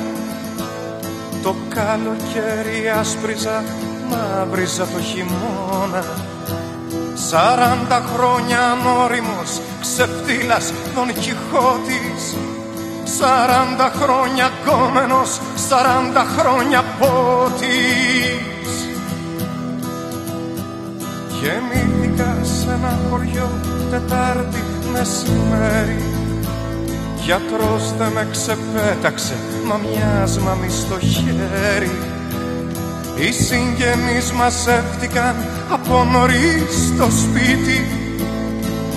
Το 1.43 1.55
καλοκαίρι 1.69 2.89
άσπριζα, 2.99 3.63
μαύριζα 4.09 4.85
το 4.85 4.99
χειμώνα. 4.99 6.03
Σαράντα 7.13 8.01
χρόνια 8.13 8.59
ανώριμος, 8.71 9.61
ξεφτύλας 9.81 10.73
τον 10.95 11.07
Κιχώτης 11.13 12.35
Σαράντα 13.17 13.91
χρόνια 14.01 14.49
κόμενος, 14.65 15.39
σαράντα 15.67 16.25
χρόνια 16.37 16.83
πότης. 16.99 18.71
Γεννήθηκα 21.41 22.37
σε 22.43 22.71
ένα 22.71 22.99
χωριό 23.09 23.49
Τετάρτη 23.91 24.66
μεσημέρι 24.97 26.03
Γιατρός 27.15 27.93
δεν 27.97 28.11
με 28.11 28.27
ξεπέταξε 28.31 29.33
Μα 29.67 29.77
μιας 29.77 30.39
μαμί 30.39 30.69
στο 30.69 30.99
χέρι. 30.99 31.91
Οι 33.15 33.31
συγγενείς 33.31 34.31
μαζεύτηκαν 34.31 35.35
από 35.71 36.03
νωρίς 36.03 36.87
στο 36.87 37.07
σπίτι. 37.11 37.87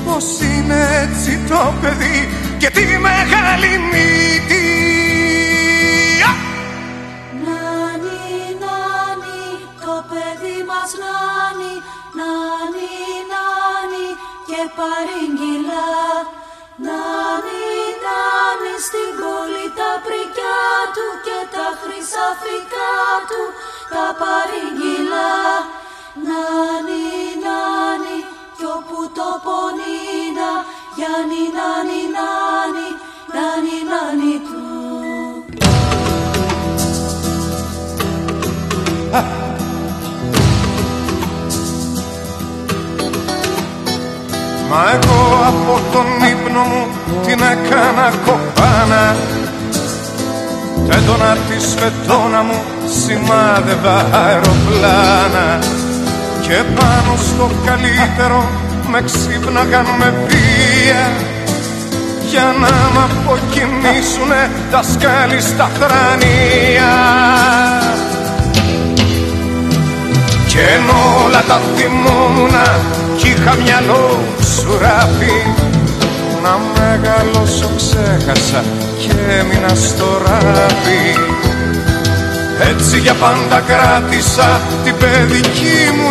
Πως 0.04 0.24
είναι 0.40 0.88
έτσι 1.02 1.38
το 1.48 1.72
παιδί 1.80 2.28
και 2.58 2.70
τη 2.70 2.80
μεγάλη 2.80 3.72
μύτη. 3.90 4.66
Νάνι, 7.44 8.20
νάνι, 8.62 9.42
το 9.80 10.04
παιδί 10.08 10.58
μας 10.68 10.90
νάνι 11.02 11.72
Νάνι, 12.18 12.20
νάνι 12.20 12.90
και 13.10 13.19
παρήγγυλα 14.76 15.88
Νάνι, 16.86 17.64
νάνι 18.04 18.74
στην 18.86 19.10
πόλη 19.20 19.66
τα 19.78 19.92
πρικιά 20.04 20.62
του 20.94 21.06
και 21.26 21.38
τα 21.54 21.66
χρυσαφικά 21.80 22.94
του 23.28 23.42
τα 23.92 24.06
παρήγγυλα. 24.20 25.32
Νάνι, 26.26 27.06
νάνι, 27.44 28.16
κι 28.56 28.66
όπου 28.76 28.98
το 29.16 29.28
πονίνα, 29.44 30.50
Γιάννη, 30.96 31.44
νάνι, 31.56 32.00
νάνι, 32.16 32.88
νάνι, 33.34 33.76
νάνι 33.90 34.34
του. 34.46 34.69
Μα 44.70 44.82
εγώ 44.94 45.20
από 45.50 45.80
τον 45.92 46.06
ύπνο 46.32 46.60
μου 46.60 46.86
την 47.26 47.40
έκανα 47.52 48.12
κοπάνα 48.24 49.16
Τ' 50.86 50.94
έντονα 50.94 51.36
τη 51.48 51.60
σφετώνα 51.60 52.42
μου 52.42 52.62
σημάδευα 53.02 54.06
αεροπλάνα. 54.24 55.58
Και 56.40 56.62
πάνω 56.74 57.16
στο 57.16 57.50
καλύτερο 57.64 58.50
με 58.90 59.02
ξύπναγαν 59.02 59.86
με 59.98 60.14
βία. 60.26 61.10
Για 62.30 62.54
να 62.60 62.68
μ' 62.92 63.04
αποκοιμήσουνε 63.04 64.50
τα 64.70 64.82
σκάλι 64.82 65.40
στα 65.40 65.70
θρανία 65.78 66.92
και 70.60 70.66
Και 70.66 70.72
ενώ 70.74 71.24
όλα 71.24 71.42
τα 71.48 71.60
θυμόμουνα 71.74 72.80
κι 73.16 73.28
είχα 73.28 73.54
μυαλό 73.62 74.18
σουράφι 74.54 75.38
Να 76.42 76.52
μεγαλώσω 76.74 77.70
ξέχασα 77.76 78.64
και 78.98 79.12
έμεινα 79.38 79.74
στο 79.74 80.22
ράβι 80.24 81.04
Έτσι 82.70 82.98
για 82.98 83.14
πάντα 83.14 83.60
κράτησα 83.60 84.60
την 84.84 84.94
παιδική 84.96 85.78
μου 85.96 86.08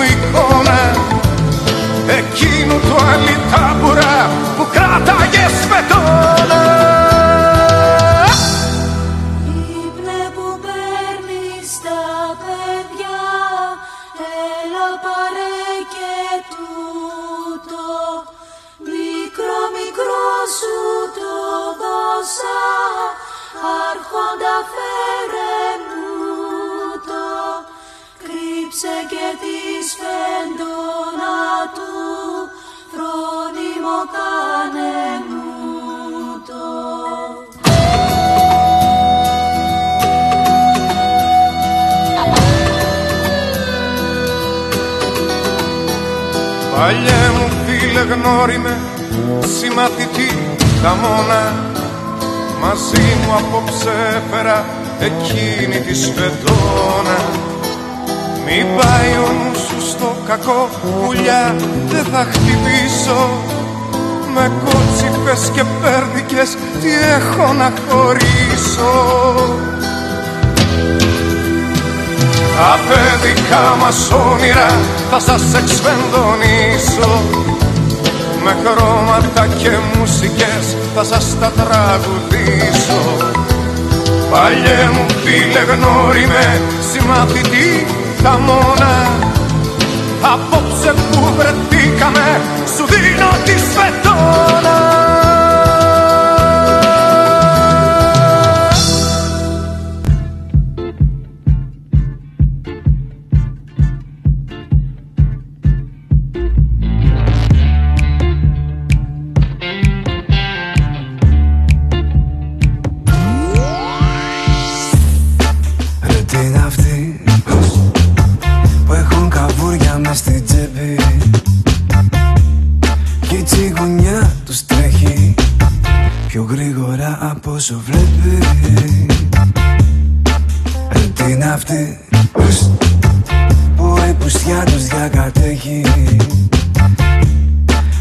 η 134.60 134.72
πουστιά 134.72 134.78
τους 134.78 134.88
διακατέχει 134.88 135.82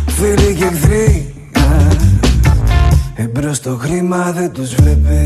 Φίλοι 0.07 0.55
και 0.55 0.65
εχθροί 0.65 1.35
α, 1.53 1.61
εμπρός 3.15 3.61
το 3.61 3.77
χρήμα 3.77 4.33
δεν 4.33 4.53
τους 4.53 4.75
βλέπει. 4.75 5.23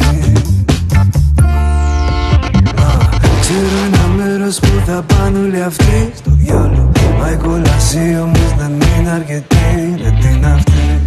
Ξέρω 3.41 3.77
ένα 3.87 4.07
μέρος 4.17 4.59
που 4.59 4.83
θα 4.87 5.05
πάνε 5.07 5.39
όλοι 5.39 5.63
αυτοί 5.63 6.13
στο 6.17 6.31
διάλογο. 6.31 6.93
Μα 7.19 7.31
η 7.31 7.37
κόλαση 7.37 8.19
όμως 8.23 8.55
δεν 8.59 8.73
είναι 8.73 9.11
αρκετή 9.11 9.95
Ρε 10.03 10.11
τι 10.21 10.29
είναι 10.37 10.47
αυτή 10.47 11.01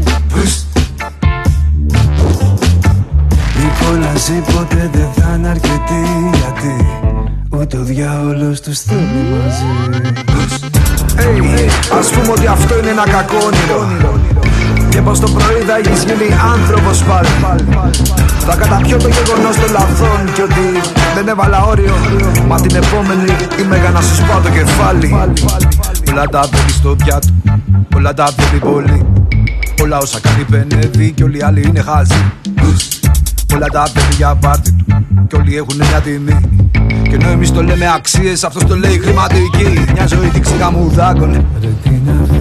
Η 3.57 3.85
κόλαση 3.85 4.43
ποτέ 4.53 4.89
δεν 4.93 5.07
θα 5.15 5.35
είναι 5.35 5.47
αρκετή 5.47 6.03
Γιατί 6.33 7.04
ούτε 7.59 7.77
ο 7.77 7.83
διάολος 7.83 8.61
τους 8.61 8.79
θέλει 8.79 9.23
μαζί. 9.31 9.65
Hey, 11.17 11.97
ας 11.99 12.09
πούμε 12.09 12.31
ότι 12.31 12.47
αυτό 12.47 12.77
είναι 12.79 12.89
ένα 12.89 13.03
κακό 13.09 13.37
όνειρο. 13.45 13.79
Και 14.89 15.01
πως 15.01 15.19
το 15.19 15.29
πρωί 15.29 15.61
θα 15.67 15.77
έχεις 15.77 16.03
γίνει 16.03 16.29
άνθρωπος 16.53 17.03
πάλι. 17.03 17.27
Θα 18.47 18.55
καταπιώ 18.55 18.97
το 18.97 19.07
γεγονός 19.07 19.55
των 19.55 19.71
λαθών 19.71 20.33
Και 20.33 20.41
ότι 20.41 20.65
δεν 21.15 21.27
έβαλα 21.27 21.63
όριο. 21.63 21.95
Μα 22.47 22.55
την 22.61 22.75
επόμενη 22.75 23.31
είμαι 23.59 23.77
για 23.77 23.89
να 23.89 24.01
σου 24.01 24.15
σπάω 24.15 24.39
το 24.41 24.49
κεφάλι. 24.49 25.13
Όλα 26.11 26.25
τα 26.25 26.47
παίρνει 26.51 26.69
στο 26.69 26.95
πιάτο 26.95 27.27
Όλα 27.95 28.13
τα 28.13 28.33
παίρνει 28.35 28.59
πολύ. 28.59 29.05
Όλα 29.81 29.97
όσα 29.97 30.19
κάνει 30.19 30.43
πενεύει 30.43 31.11
Και 31.11 31.23
όλοι 31.23 31.37
οι 31.37 31.41
άλλοι 31.41 31.61
είναι 31.67 31.81
χάζοι 31.81 32.31
Όλα 33.53 33.65
τα 33.65 33.89
παίρνει 33.93 34.15
για 34.15 34.35
πάρτι 34.35 34.71
του 34.71 34.85
Και 35.27 35.35
όλοι 35.35 35.57
έχουν 35.57 35.75
μια 35.75 36.01
τιμή. 36.01 36.39
Και 37.03 37.15
ενώ 37.15 37.29
εμείς 37.29 37.51
το 37.51 37.63
λέμε 37.63 37.91
αξίες 37.95 38.43
Αυτός 38.43 38.63
το 38.63 38.75
λέει 38.75 38.99
χρηματική. 38.99 39.91
Μια 39.93 40.07
ζωή 40.07 40.27
δείξει 40.27 40.53
μου 40.71 40.89
δάκωνε 40.89 41.45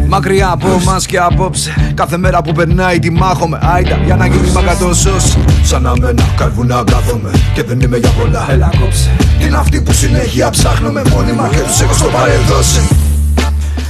Μακριά 0.08 0.50
από 0.50 0.68
μας 0.84 1.06
και 1.06 1.18
απόψε 1.18 1.92
Κάθε 1.94 2.16
μέρα 2.16 2.42
που 2.42 2.52
περνάει 2.52 2.98
τη 2.98 3.10
μάχομαι. 3.10 3.58
Άιντα 3.62 3.96
για 4.04 4.16
να 4.16 4.26
γίνει 4.26 4.50
μακατοσός 4.50 5.36
Σαν 5.62 5.82
να 5.82 5.92
μένα 6.00 6.22
καρβουνά 6.36 6.84
κάθομαι 6.90 7.30
Και 7.54 7.62
δεν 7.62 7.80
είμαι 7.80 7.96
για 7.96 8.10
πολλά. 8.10 8.46
Έλα 8.50 8.70
κόψε. 8.80 9.10
Είναι 9.40 9.56
αυτοί 9.56 9.80
που 9.80 9.92
συνέχεια 9.92 10.50
ψάχνουμε 10.50 11.02
μόνιμα 11.10 11.48
Και 11.48 11.60
τους 11.66 11.80
έχω 11.80 11.94
στο 11.94 12.08
παρεδώσει 12.08 12.88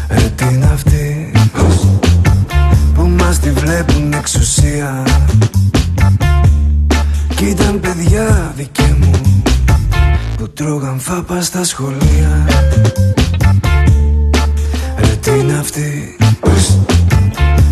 Ρε 0.09 0.32
τι 0.36 0.45
είναι 0.45 0.70
αυτοί 0.74 1.32
που 2.95 3.11
μας 3.18 3.38
τη 3.38 3.51
βλέπουν 3.51 4.12
εξουσία; 4.12 5.03
Κι 7.45 7.51
ήταν 7.51 7.80
παιδιά 7.80 8.53
δικέ 8.57 8.97
μου 9.01 9.11
που 10.36 10.51
τρώγαν 10.51 11.01
φάπα 11.01 11.42
στα 11.42 11.64
σχολεία. 11.64 12.47
Ρε 14.99 15.16
τι 15.20 15.30
είναι 15.30 15.59
αυτοί 15.59 16.16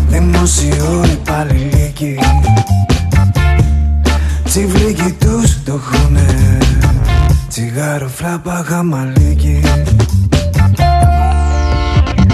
δημοσιό 0.07 1.03
υπαλληλίκοι 1.11 2.19
Τσιβλίκι 4.43 5.15
τους 5.19 5.63
το 5.63 5.79
χουνε 5.83 6.57
Τσιγάρο 7.49 8.07
φλάπα 8.07 8.63
χαμαλίκι. 8.67 9.61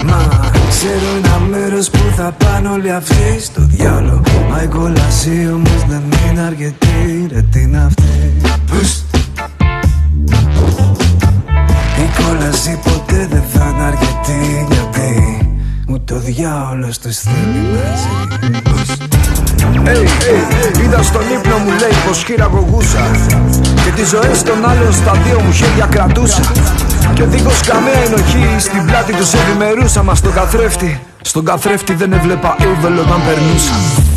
Μα 0.04 0.50
ξέρω 0.68 1.16
ένα 1.24 1.38
μέρος 1.38 1.90
που 1.90 1.98
θα 2.16 2.34
πάνε 2.38 2.68
όλοι 2.68 2.92
αυτοί 2.92 3.40
στο 3.40 3.62
διάλο 3.62 4.22
Μα 4.50 4.62
η 4.62 4.66
κόλαση 4.66 5.50
όμως 5.54 5.84
δεν 5.88 6.02
είναι 6.30 6.40
αρκετή 6.40 7.26
Ρε 7.32 7.42
τι 7.42 7.60
είναι 7.60 7.78
αυτή 7.86 8.32
Η 11.98 12.22
κόλαση 12.22 12.78
ποτέ 12.84 13.28
δεν 13.30 13.42
θα 13.52 13.72
είναι 13.74 13.82
αρκετή 13.82 14.66
Γιατί 14.70 15.38
ούτε 15.88 16.14
ο 16.14 16.18
διάολος 16.18 16.98
τους 16.98 17.16
θέλει 17.16 17.62
μαζί. 17.72 18.08
Hey, 19.84 19.96
hey, 19.96 20.84
είδα 20.84 21.02
στον 21.02 21.22
ύπνο 21.36 21.56
μου 21.56 21.70
λέει 21.80 21.96
πως 22.06 22.24
χειραγωγούσα 22.24 23.10
Και 23.84 23.90
τις 23.94 24.08
ζωές 24.08 24.42
των 24.42 24.68
άλλων 24.68 24.92
στα 24.92 25.12
δύο 25.12 25.40
μου 25.40 25.52
χέρια 25.52 25.86
κρατούσα. 25.86 26.40
Και 27.14 27.24
δίχως 27.24 27.60
καμία 27.60 28.00
ενοχή 28.06 28.46
στην 28.58 28.86
πλάτη 28.86 29.12
τους 29.12 29.32
ευημερούσα. 29.32 30.02
Μα 30.02 30.14
στον 30.14 30.32
καθρέφτη, 30.32 31.00
στον 31.20 31.44
καθρέφτη 31.44 31.94
δεν 31.94 32.12
έβλεπα 32.12 32.56
evil 32.58 32.98
όταν 33.04 33.20
περνούσα 33.26 34.09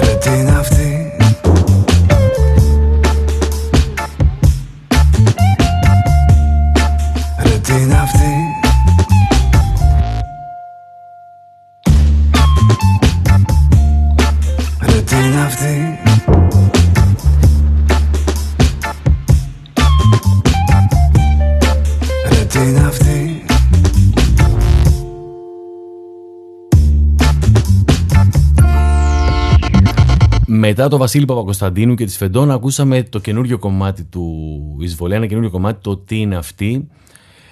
Ρε 0.00 0.14
τι 0.14 0.30
είναι 0.38 0.50
αυτή 0.58 0.97
Μετά 30.80 30.90
το 30.90 30.96
Βασίλη 30.96 31.24
Παπακοσταντίνου 31.24 31.94
και 31.94 32.04
της 32.04 32.16
Φεντών 32.16 32.50
ακούσαμε 32.50 33.02
το 33.02 33.18
καινούριο 33.18 33.58
κομμάτι 33.58 34.04
του 34.04 34.76
Εισβολέα, 34.80 35.16
ένα 35.16 35.26
καινούριο 35.26 35.50
κομμάτι, 35.50 35.78
το 35.82 35.96
τι 35.96 36.18
είναι 36.18 36.36
αυτή. 36.36 36.88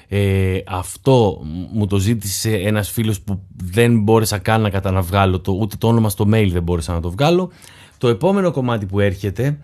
Ε, 0.09 0.59
αυτό 0.67 1.41
μου 1.73 1.87
το 1.87 1.99
ζήτησε 1.99 2.51
ένας 2.51 2.91
φίλος 2.91 3.21
που 3.21 3.43
δεν 3.57 4.01
μπόρεσα 4.01 4.39
καν 4.39 4.61
να 4.61 4.71
καταναβγάλω, 4.71 5.41
το, 5.41 5.53
ούτε 5.53 5.77
το 5.77 5.89
όνομα 5.89 6.09
στο 6.09 6.25
mail 6.29 6.49
δεν 6.53 6.63
μπόρεσα 6.63 6.93
να 6.93 7.01
το 7.01 7.11
βγάλω. 7.11 7.51
Το 7.99 8.09
επόμενο 8.09 8.51
κομμάτι 8.51 8.87
που 8.87 9.01
έρχεται, 9.01 9.59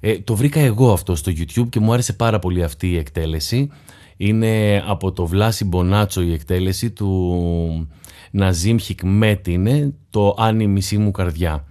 ε, 0.00 0.18
το 0.18 0.36
βρήκα 0.36 0.60
εγώ 0.60 0.92
αυτό 0.92 1.14
στο 1.16 1.32
YouTube 1.36 1.68
και 1.68 1.80
μου 1.80 1.92
άρεσε 1.92 2.12
πάρα 2.12 2.38
πολύ 2.38 2.62
αυτή 2.62 2.90
η 2.90 2.96
εκτέλεση. 2.96 3.70
Είναι 4.16 4.82
από 4.86 5.12
το 5.12 5.26
Βλάση 5.26 5.64
Μπονάτσο 5.64 6.22
η 6.22 6.32
εκτέλεση 6.32 6.90
του 6.90 7.88
Ναζίμ 8.30 8.76
Χικμέτ 8.76 9.46
είναι 9.46 9.94
το 10.10 10.34
«Αν 10.38 10.60
η 10.60 10.66
μισή 10.66 10.98
μου 10.98 11.10
καρδιά». 11.10 11.64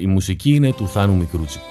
Η, 0.00 0.02
η 0.02 0.06
μουσική 0.06 0.54
είναι 0.54 0.72
του 0.72 0.88
Θάνου 0.88 1.16
Μικρούτσικου. 1.16 1.64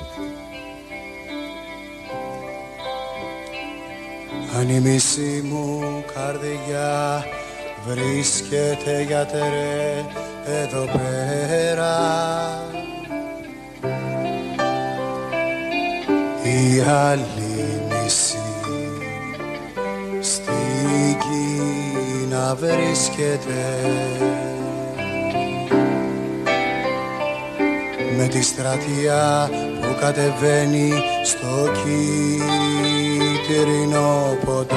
Αν 4.59 4.69
η 4.69 4.79
μισή 4.79 5.41
μου 5.43 5.81
καρδιά 6.13 7.23
βρίσκεται 7.87 9.03
γιατρέ 9.07 10.05
εδώ 10.45 10.85
πέρα 10.85 11.97
η 16.43 16.79
άλλη 16.79 17.81
μισή 17.89 18.37
στην 20.21 21.17
Κίνα 21.19 22.55
βρίσκεται 22.55 23.65
με 28.21 28.27
τη 28.27 28.41
στρατιά 28.41 29.49
που 29.81 29.95
κατεβαίνει 29.99 30.91
στο 31.23 31.71
κίτρινο 33.47 34.37
ποτάμι. 34.45 34.67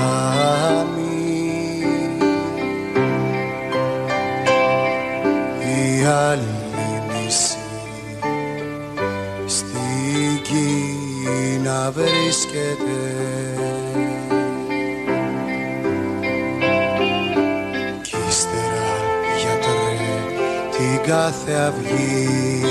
Η 5.61 6.05
άλλη 6.05 7.03
μισή 7.09 7.59
στην 9.47 10.43
Κίνα 10.43 11.90
βρίσκεται. 11.90 13.01
Κι 18.03 18.16
ύστερα 18.28 18.95
γιατρέ 19.38 19.93
την 20.70 21.11
κάθε 21.11 21.53
αυγή 21.53 22.61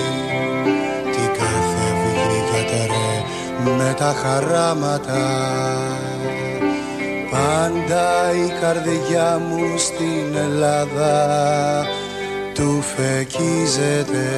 με 3.84 3.94
τα 3.98 4.16
χαράματα. 4.24 5.24
Πάντα 7.32 8.32
η 8.46 8.60
καρδιά 8.62 9.42
μου 9.50 9.78
στην 9.78 10.36
Ελλάδα 10.36 11.86
του 12.54 12.82
φεκίζεται. 12.82 14.30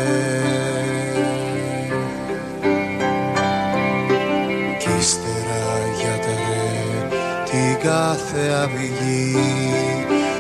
Κι 4.80 4.90
ύστερα 5.00 5.66
γιατρέ 5.98 7.18
την 7.46 7.90
κάθε 7.90 8.54
αυγή 8.64 9.38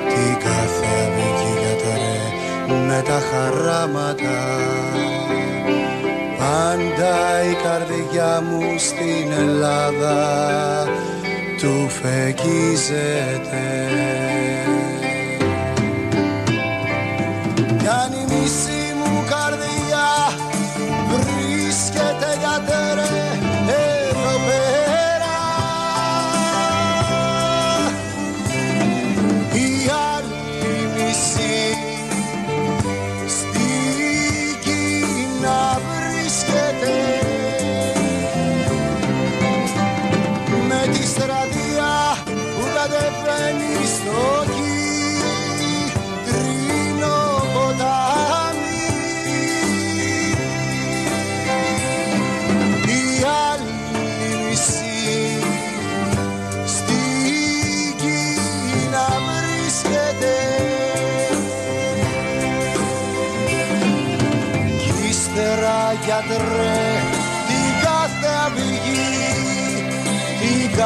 την 0.07 0.37
κάθε 0.39 0.87
αυγή 1.05 1.53
γιατρέ 1.61 2.17
με 2.87 3.01
τα 3.05 3.19
χαράματα 3.31 4.63
πάντα 6.53 7.43
η 7.51 7.53
καρδιά 7.53 8.41
μου 8.41 8.61
στην 8.77 9.31
Ελλάδα 9.31 10.87
του 11.59 11.89
φεγγίζεται. 11.89 13.65
Κι 17.79 17.87
αν 17.87 18.11
η 18.11 18.33
μισή 18.33 18.82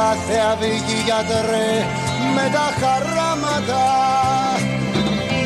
κάθε 0.08 0.38
αυγή 0.52 0.98
γιατρέ 1.04 1.72
με 2.34 2.50
τα 2.52 2.66
χαράματα. 2.80 3.86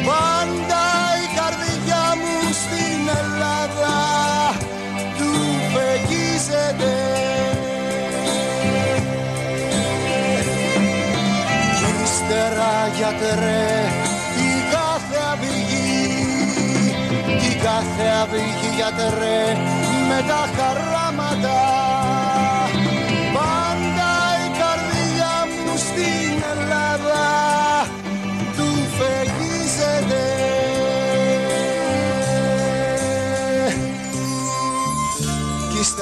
Πάντα 0.08 0.84
η 1.24 1.26
καρδιά 1.38 2.04
μου 2.20 2.36
στην 2.62 3.00
Ελλάδα 3.20 3.98
του 5.18 5.32
φεγγίζεται 5.72 6.94
κι 11.78 11.90
ύστερα 12.04 12.74
γιατρέ 12.96 13.70
την 14.36 14.58
κάθε 14.74 15.18
αυγή 15.32 16.00
την 17.40 17.58
κάθε 17.62 18.06
αυγή 18.22 18.70
γιατρέ 18.76 19.42
με 20.08 20.18
τα 20.28 20.42
χαράματα 20.56 20.91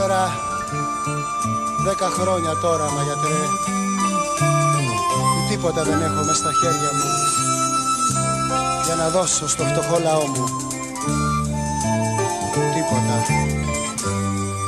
ύστερα 0.01 0.30
δέκα 1.84 2.07
χρόνια 2.07 2.57
τώρα 2.57 2.84
μα 2.84 3.03
γιατρέ 3.03 3.42
τίποτα 5.48 5.82
δεν 5.82 6.03
έχω 6.03 6.24
μες 6.24 6.36
στα 6.36 6.51
χέρια 6.53 6.90
μου 6.92 7.09
για 8.84 8.94
να 8.94 9.09
δώσω 9.09 9.48
στο 9.48 9.64
φτωχό 9.64 9.98
λαό 10.03 10.26
μου. 10.26 10.44
Τίποτα. 12.74 13.16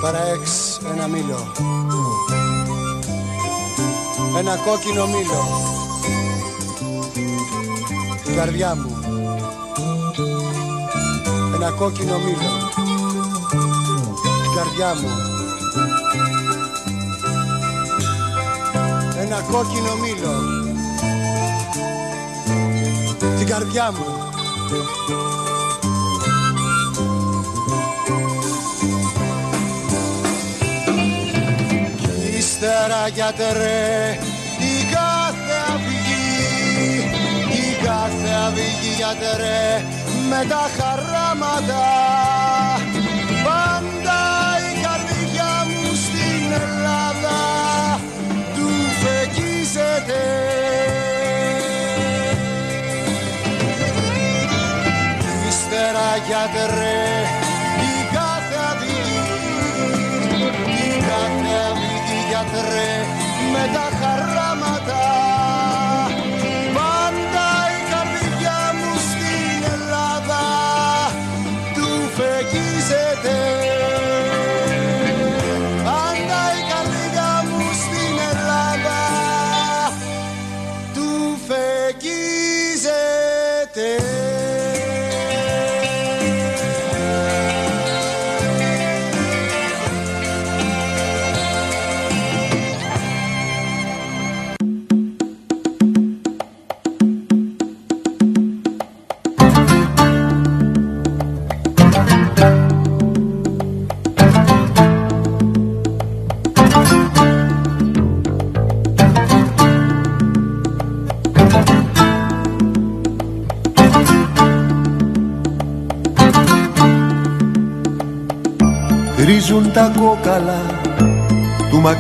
Παρά 0.03 0.27
έξ 0.27 0.79
ένα 0.93 1.07
μήλο. 1.07 1.53
Ένα 4.39 4.57
κόκκινο 4.57 5.07
μήλο. 5.07 5.43
Την 8.25 8.35
καρδιά 8.37 8.75
μου. 8.75 8.99
Ένα 11.55 11.71
κόκκινο 11.71 12.19
μήλο. 12.19 12.72
την 12.72 12.72
καρδιά 14.63 14.95
μου. 14.95 15.09
Ένα 19.21 19.41
κόκκινο 19.51 19.95
μήλο. 19.95 20.35
Την 23.39 23.47
καρδιά 23.47 23.93
μου. 23.93 24.07
Κι 31.97 32.37
ύστερα 32.39 33.09
γιατρέ 33.15 34.19
η 34.59 34.85
κάθε 34.93 35.57
αυγή 35.75 36.23
η 37.51 37.85
κάθε 37.85 38.35
αυγή 38.47 38.95
γιατρέ 38.97 39.85
με 40.29 40.47
τα 40.49 40.69
χαράματα 40.77 42.42
γιατρέ 56.43 57.03
Την 57.81 58.03
κάθε 58.17 58.57
αδίκη 58.71 59.33
Την 60.67 60.95
κάθε 61.09 61.55
αδίκη 61.71 62.19
γιατρέ 62.31 62.93
Με 63.53 63.63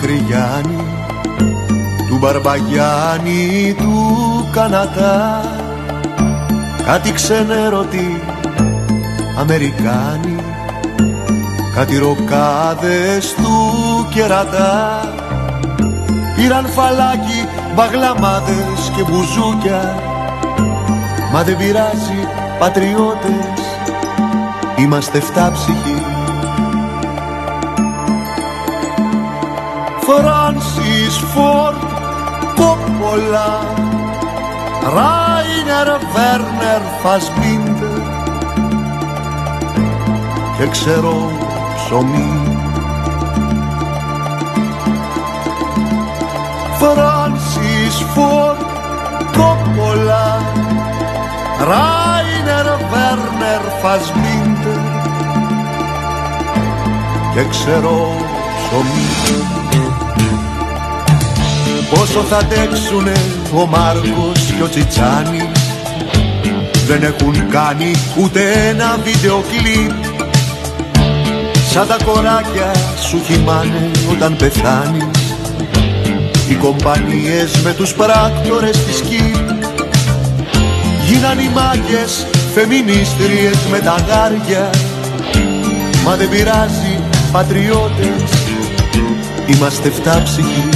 του 0.03 0.09
Μακρυγιάννη 0.09 0.84
του 2.09 2.18
Μπαρμπαγιάννη 2.18 3.74
του 3.78 4.48
Κανατά. 4.53 5.40
Κάτι 6.84 7.12
ξενέρωτοι 7.12 8.22
Αμερικάνοι 9.38 10.36
κάτι 11.74 11.98
ροκάδες 11.98 13.34
του 13.34 14.09
κερατά. 14.14 15.00
Πήραν 16.36 16.66
φαλάκι 16.66 17.48
μπαγλαμάδες 17.74 18.92
και 18.96 19.03
μπουζούκια. 19.03 20.03
Μα 21.32 21.42
δεν 21.42 21.57
πειράζει 21.57 22.28
πατριώτες 22.59 23.61
είμαστε 24.76 25.20
φτάψυχοι 25.20 26.22
Φράνσις 30.16 31.16
Φόρτ 31.34 31.82
Κόπολα 32.54 33.58
Ράινερ 34.94 35.88
Βέρνερ 36.12 36.82
Φασμπίντερ 37.02 38.00
και 40.58 40.66
ξέρω 40.66 41.30
ψωμί. 41.74 42.56
Φράνσις 46.78 48.06
Φόρτ 48.14 48.60
Κόπολα 49.36 50.38
Ράινερ 51.58 52.66
Βέρνερ 52.90 53.62
Φασμπίντερ 53.82 54.82
και 57.34 57.44
ξέρω 57.50 58.14
ψωμί 58.56 59.82
Πόσο 61.95 62.20
θα 62.20 62.36
αντέξουνε 62.36 63.12
ο 63.55 63.66
Μάρκος 63.66 64.53
και 64.57 64.62
ο 64.62 64.68
Τσιτσάνης; 64.68 65.51
Δεν 66.86 67.03
έχουν 67.03 67.49
κάνει 67.49 67.90
ούτε 68.18 68.40
ένα 68.68 68.99
βίντεο 69.05 69.45
κλιπ. 69.51 69.90
Σαν 71.70 71.86
τα 71.86 71.97
κοράκια 72.05 72.72
σου 73.09 73.20
χυμάνε 73.24 73.90
όταν 74.11 74.36
πεθάνεις. 74.36 75.34
Οι 76.49 76.55
κομπανίες 76.55 77.61
με 77.64 77.72
τους 77.72 77.95
πράκτορες 77.95 78.84
της 78.84 79.01
ΚΙΠ 79.01 79.51
Γίναν 81.07 81.38
οι 81.38 81.51
μάγκες 81.55 82.26
φεμινίστριες 82.55 83.59
με 83.70 83.78
τα 83.78 83.95
γάρια. 84.09 84.70
Μα 86.05 86.16
δεν 86.16 86.28
πειράζει 86.28 87.01
πατριώτες 87.32 88.30
Είμαστε 89.47 89.90
φτάψυχοι 89.90 90.68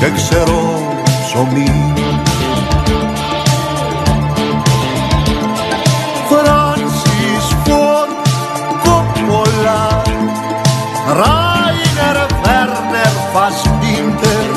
και 0.00 0.10
ξέρω 0.14 0.80
ψωμί. 1.26 1.94
Φράνσις 6.28 7.56
Φόρτ 7.64 8.26
Κόπολα 8.84 10.02
Ράινερ 11.06 12.26
Βέρνερ 12.42 13.14
Φασμπίντερ 13.32 14.50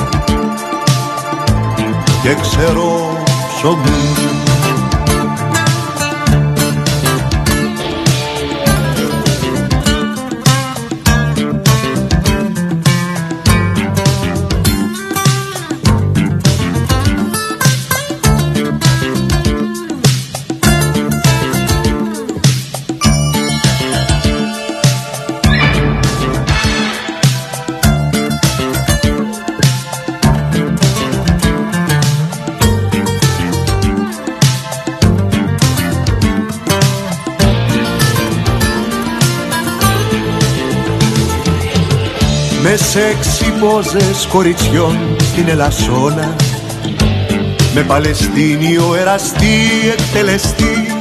και 2.24 2.36
ξέρω 2.42 3.18
ψωμί 3.56 4.11
σεξι 42.92 43.54
πόζες 43.60 44.28
κοριτσιών 44.32 44.98
στην 45.20 45.48
Ελασσόνα. 45.48 46.36
Με 47.74 47.82
Παλαιστίνιο 47.82 48.96
εραστή 49.00 49.60
εκτελεστή. 49.92 50.96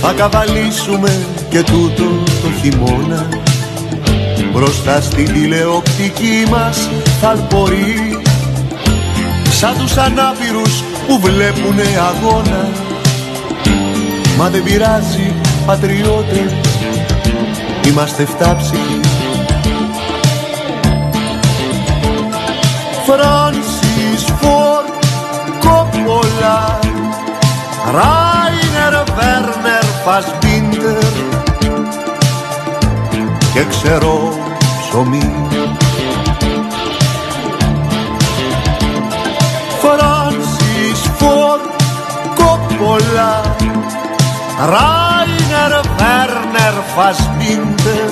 Θα 0.00 0.12
καβαλήσουμε 0.12 1.18
και 1.48 1.62
τούτο 1.62 2.04
το 2.42 2.50
χειμώνα. 2.60 3.28
Μπροστά 4.52 5.00
στην 5.00 5.32
τηλεοπτική 5.32 6.44
μας 6.50 6.88
θαλπορεί 7.20 8.20
Σαν 9.50 9.78
τους 9.78 9.96
ανάπηρους 9.96 10.82
που 11.06 11.20
βλέπουνε 11.20 11.84
αγώνα. 12.08 12.68
Μα 14.38 14.48
δεν 14.48 14.62
πειράζει 14.62 15.34
πατριώτες. 15.66 16.54
Είμαστε 17.86 18.24
φτάψυχοι 18.24 19.09
Φράνσις 23.10 24.24
Φόρτ 24.40 25.04
Κόπολα 25.60 26.78
Ράινερ 27.94 29.04
Βέρνερ 29.04 29.84
Φασμπίντερ 30.04 31.12
και 33.52 33.64
ξέρω 33.70 34.32
ψωμί 34.80 35.32
Φράνσις 39.80 41.10
Φόρτ 41.18 41.62
Κόπολα 42.34 43.40
Ράινερ 44.58 45.80
Βέρνερ 45.96 46.74
Φασμπίντερ 46.94 48.10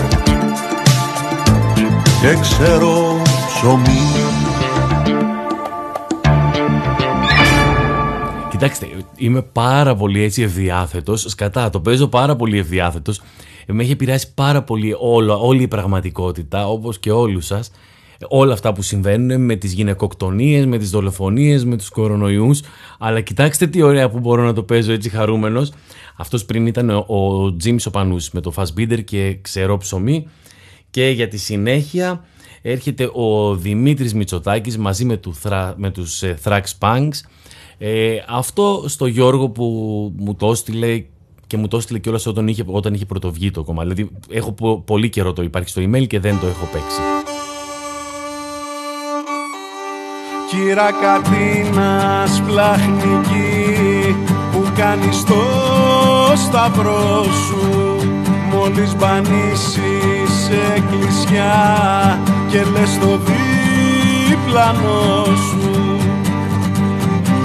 και 2.20 2.38
ξέρω 2.40 3.16
ψωμί 3.46 4.37
Κοιτάξτε, 8.58 8.86
είμαι 9.16 9.42
πάρα 9.42 9.94
πολύ 9.94 10.22
έτσι 10.22 10.42
ευδιάθετος. 10.42 11.24
Σκατά, 11.28 11.70
το 11.70 11.80
παίζω 11.80 12.08
πάρα 12.08 12.36
πολύ 12.36 12.58
ευδιάθετος. 12.58 13.20
Με 13.66 13.82
έχει 13.82 13.92
επηρεάσει 13.92 14.34
πάρα 14.34 14.62
πολύ 14.62 14.94
όλο, 15.00 15.46
όλη 15.46 15.62
η 15.62 15.68
πραγματικότητα, 15.68 16.68
όπως 16.68 16.98
και 16.98 17.10
όλους 17.10 17.46
σας. 17.46 17.70
Όλα 18.28 18.52
αυτά 18.52 18.72
που 18.72 18.82
συμβαίνουν 18.82 19.44
με 19.44 19.56
τις 19.56 19.72
γυναικοκτονίες, 19.72 20.66
με 20.66 20.78
τις 20.78 20.90
δολοφονίες, 20.90 21.64
με 21.64 21.76
τους 21.76 21.88
κορονοϊούς. 21.88 22.60
Αλλά 22.98 23.20
κοιτάξτε 23.20 23.66
τι 23.66 23.82
ωραία 23.82 24.10
που 24.10 24.18
μπορώ 24.18 24.44
να 24.44 24.52
το 24.52 24.62
παίζω 24.62 24.92
έτσι 24.92 25.08
χαρούμενος. 25.08 25.72
Αυτός 26.16 26.44
πριν 26.44 26.66
ήταν 26.66 26.90
ο, 26.90 27.04
ο 27.06 27.56
Τζίμις 27.56 27.86
ο 27.86 27.90
Πανούς 27.90 28.30
με 28.30 28.40
το 28.40 28.52
Fassbinder 28.56 29.04
και 29.04 29.38
ξερό 29.42 29.76
ψωμί. 29.76 30.26
Και 30.90 31.08
για 31.08 31.28
τη 31.28 31.36
συνέχεια 31.36 32.24
έρχεται 32.62 33.10
ο 33.12 33.54
Δημήτρης 33.54 34.14
Μητσοτάκης 34.14 34.78
μαζί 34.78 35.04
με, 35.04 35.16
του, 35.16 35.34
με 35.76 35.90
τους 35.90 36.22
ε, 36.22 36.38
Thrax 36.44 36.62
Punks. 36.78 37.20
Ε, 37.78 38.16
αυτό 38.28 38.84
στο 38.86 39.06
Γιώργο 39.06 39.48
που 39.48 39.64
μου 40.16 40.34
το 40.34 40.50
έστειλε 40.50 41.04
και 41.46 41.56
μου 41.56 41.68
το 41.68 41.76
έστειλε 41.76 41.98
κιόλας 41.98 42.26
όταν 42.26 42.48
είχε, 42.48 42.64
όταν 42.66 42.94
είχε 42.94 43.04
πρωτοβγεί 43.04 43.50
το 43.50 43.62
κομμάτι. 43.64 43.88
Δηλαδή 43.88 44.10
έχω 44.30 44.82
πολύ 44.84 45.08
καιρό 45.08 45.32
το 45.32 45.42
υπάρχει 45.42 45.68
στο 45.68 45.82
email 45.82 46.06
και 46.06 46.20
δεν 46.20 46.40
το 46.40 46.46
έχω 46.46 46.68
παίξει. 46.72 47.00
Κύρα 50.50 50.90
Κατίνας 50.92 52.42
πλαχνική 52.46 54.16
που 54.52 54.62
κάνεις 54.76 55.24
το 55.24 55.42
σταυρό 56.46 57.22
σου 57.22 57.96
μόλις 58.52 58.96
μπανίσεις 58.96 60.48
εκκλησιά 60.76 61.54
και 62.50 62.58
λες 62.58 62.98
το 62.98 63.18
διπλανό 64.28 65.24
σου 65.24 65.67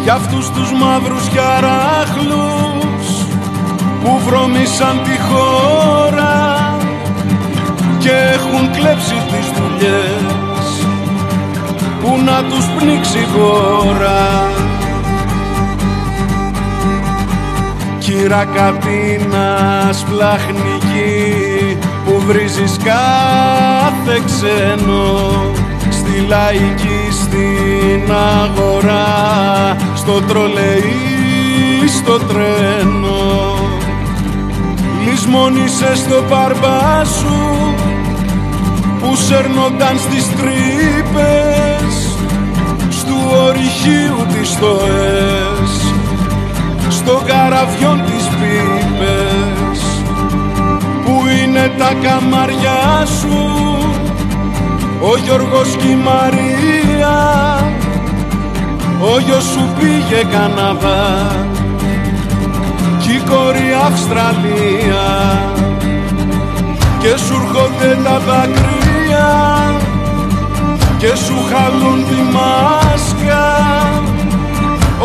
για 0.03 0.13
αυτούς 0.13 0.49
τους 0.49 0.71
μαύρους 0.71 1.27
χαράχλους 1.35 3.07
που 4.03 4.19
βρωμήσαν 4.25 5.01
τη 5.03 5.17
χώρα 5.19 6.77
και 7.99 8.09
έχουν 8.09 8.71
κλέψει 8.71 9.15
τις 9.29 9.47
δουλειές 9.57 10.87
που 12.01 12.21
να 12.25 12.43
τους 12.43 12.65
πνίξει 12.77 13.17
η 13.19 13.27
χώρα. 13.35 14.51
Κύρα 17.99 18.45
Κατίνας 18.45 20.03
πλαχνική 20.03 21.77
που 22.05 22.23
βρίζεις 22.25 22.77
κάθε 22.83 24.21
ξένο 24.25 25.31
στη 25.89 26.25
λαϊκή 26.27 27.11
στην 27.11 28.13
αγορά 28.13 29.75
στο 30.05 30.21
τρολεϊ 30.21 31.87
στο 31.87 32.17
τρένο. 32.17 33.55
Λησμόνησες 35.05 35.97
στο 35.97 36.23
παρμπά 36.29 37.03
σου 37.05 37.73
που 38.99 39.15
σέρνονταν 39.15 39.97
στις 39.97 40.27
τρύπες 40.27 41.93
στου 42.89 43.15
ορυχείου 43.45 44.25
τις 44.33 44.49
στοές 44.49 45.71
στο 46.89 47.21
καραβιόν 47.25 48.01
τις 48.05 48.27
πίπες 48.27 49.79
που 51.05 51.23
είναι 51.41 51.71
τα 51.77 51.93
καμαριά 52.03 53.05
σου 53.19 53.51
ο 55.01 55.17
Γιώργος 55.23 55.75
και 55.75 55.87
η 55.87 55.95
Μαρία 55.95 57.13
ο 59.11 59.19
γιος 59.19 59.43
σου 59.43 59.69
πήγε 59.79 60.23
Καναδά 60.31 61.35
κι 62.99 63.11
η 63.11 63.21
κόρη 63.29 63.75
Αυστραλία. 63.85 65.05
Και 66.99 67.17
σου 67.17 67.33
έρχονται 67.33 68.01
τα 68.03 68.19
δάκρυα 68.19 69.31
και 70.97 71.15
σου 71.15 71.35
χαλούν 71.49 72.05
τη 72.07 72.21
μάσκα. 72.35 73.45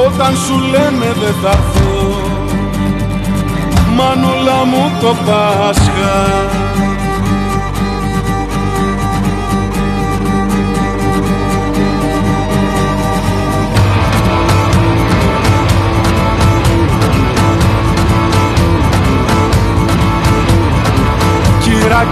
Όταν 0.06 0.36
σου 0.36 0.58
λένε 0.58 1.14
δεν 1.20 1.34
θα 1.42 1.48
έρθω 1.48 2.28
μανούλα 3.98 4.64
μου 4.64 4.90
το 5.00 5.14
Πάσχα 5.26 6.57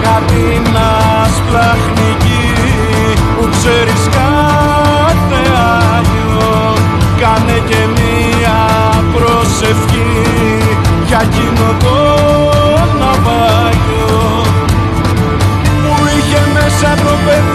Κατίνας 0.03 1.35
πλαχνική 1.49 2.47
που 3.37 3.49
ξέρεις 3.55 4.03
κάθε 4.17 5.43
Άγιο. 5.97 6.75
Κάνε 7.21 7.59
και 7.69 7.81
μία 7.97 8.59
προσευχή 9.15 10.15
για 11.07 11.21
εκείνο 11.23 11.69
το 11.85 11.99
ναυάγιο. 13.01 14.17
Που 15.83 15.95
είχε 16.17 16.41
μέσα 16.55 16.95
το 17.05 17.15
παιδί 17.25 17.46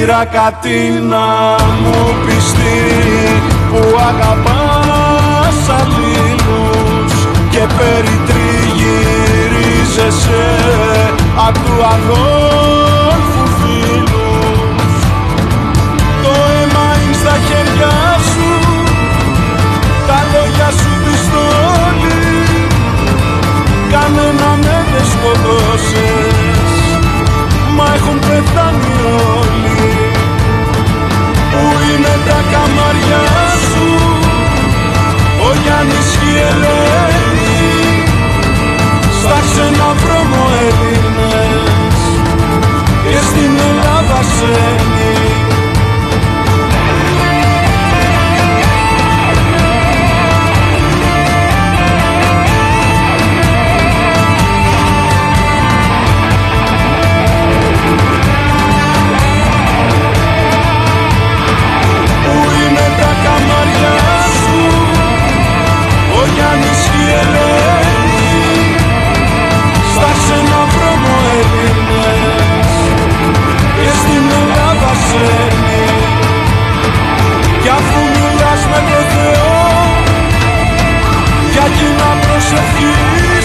Κύρα 0.00 0.24
Κατίνα 0.24 1.28
μου 1.82 1.98
πιστή 2.26 2.82
που 3.70 3.80
αγαπάς 4.08 5.58
αλλήλους 5.78 7.12
και 7.50 7.64
περιτριγυρίζεσαι 7.76 10.46
απ' 11.46 11.58
του 11.64 11.76
αδόλφου 11.94 13.44
φίλους. 13.58 14.94
Το 16.22 16.32
αίμα 16.54 16.86
είναι 17.02 17.18
στα 17.22 17.36
χέρια 17.46 17.94
σου 18.30 18.50
τα 20.06 20.18
λόγια 20.32 20.68
σου 20.78 20.92
πιστόλι 21.04 22.20
κανένα 23.90 24.50
με 24.64 24.76
δεν 24.92 25.06
σκοτώσες. 25.12 26.74
Μα 27.76 27.86
έχουν 27.94 28.16
πεθάνει 28.18 28.89
ο 35.50 35.54
Γιάννης 35.62 36.10
και 36.20 36.30
η 36.30 36.38
Ελένη 36.50 37.56
στα 39.20 39.38
ξένα 39.46 39.88
βρώμο 40.02 40.44
Έλληνες. 40.66 42.00
Και 43.10 43.20
στην 43.28 43.52
Ελλάδα 43.68 44.20
σένει 44.34 44.79
Για 81.60 81.68
κοινά 81.68 82.20
προσευχή 82.20 82.94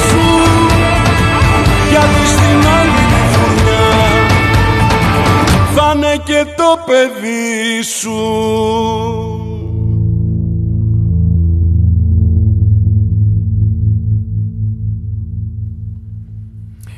σου 0.08 0.26
Γιατί 1.90 2.28
στην 2.28 2.68
άλλη 2.68 3.02
τη 3.12 3.22
φουρνιά 3.34 3.88
θα 5.76 5.94
είναι 5.96 6.22
και 6.24 6.46
το 6.58 6.80
παιδί 6.86 7.82
σου. 7.82 8.20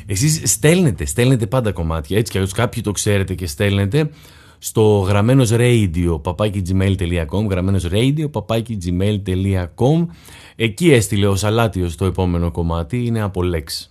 Εσείς 0.06 0.42
στέλνετε, 0.52 1.06
στέλνετε 1.06 1.48
πάντα 1.48 1.72
κομμάτια, 1.72 2.18
έτσι 2.18 2.32
κι 2.32 2.38
αλλιώς 2.38 2.54
κάποιοι 2.54 2.84
το 2.84 2.92
ξέρετε 2.92 3.34
και 3.34 3.48
στέλνετε 3.48 4.10
στο 4.60 5.06
γραμμένος 5.08 5.50
radio 5.54 6.22
papakigmail.com 6.22 7.48
γραμμένος 7.50 7.88
radio 7.92 8.30
papakigmail.com 8.32 10.06
εκεί 10.56 10.92
έστειλε 10.92 11.28
ο 11.28 11.36
Σαλάτιος 11.36 11.96
το 11.96 12.06
επόμενο 12.06 12.52
κομμάτι 12.52 13.06
είναι 13.06 13.22
από 13.22 13.42
Lex. 13.44 13.88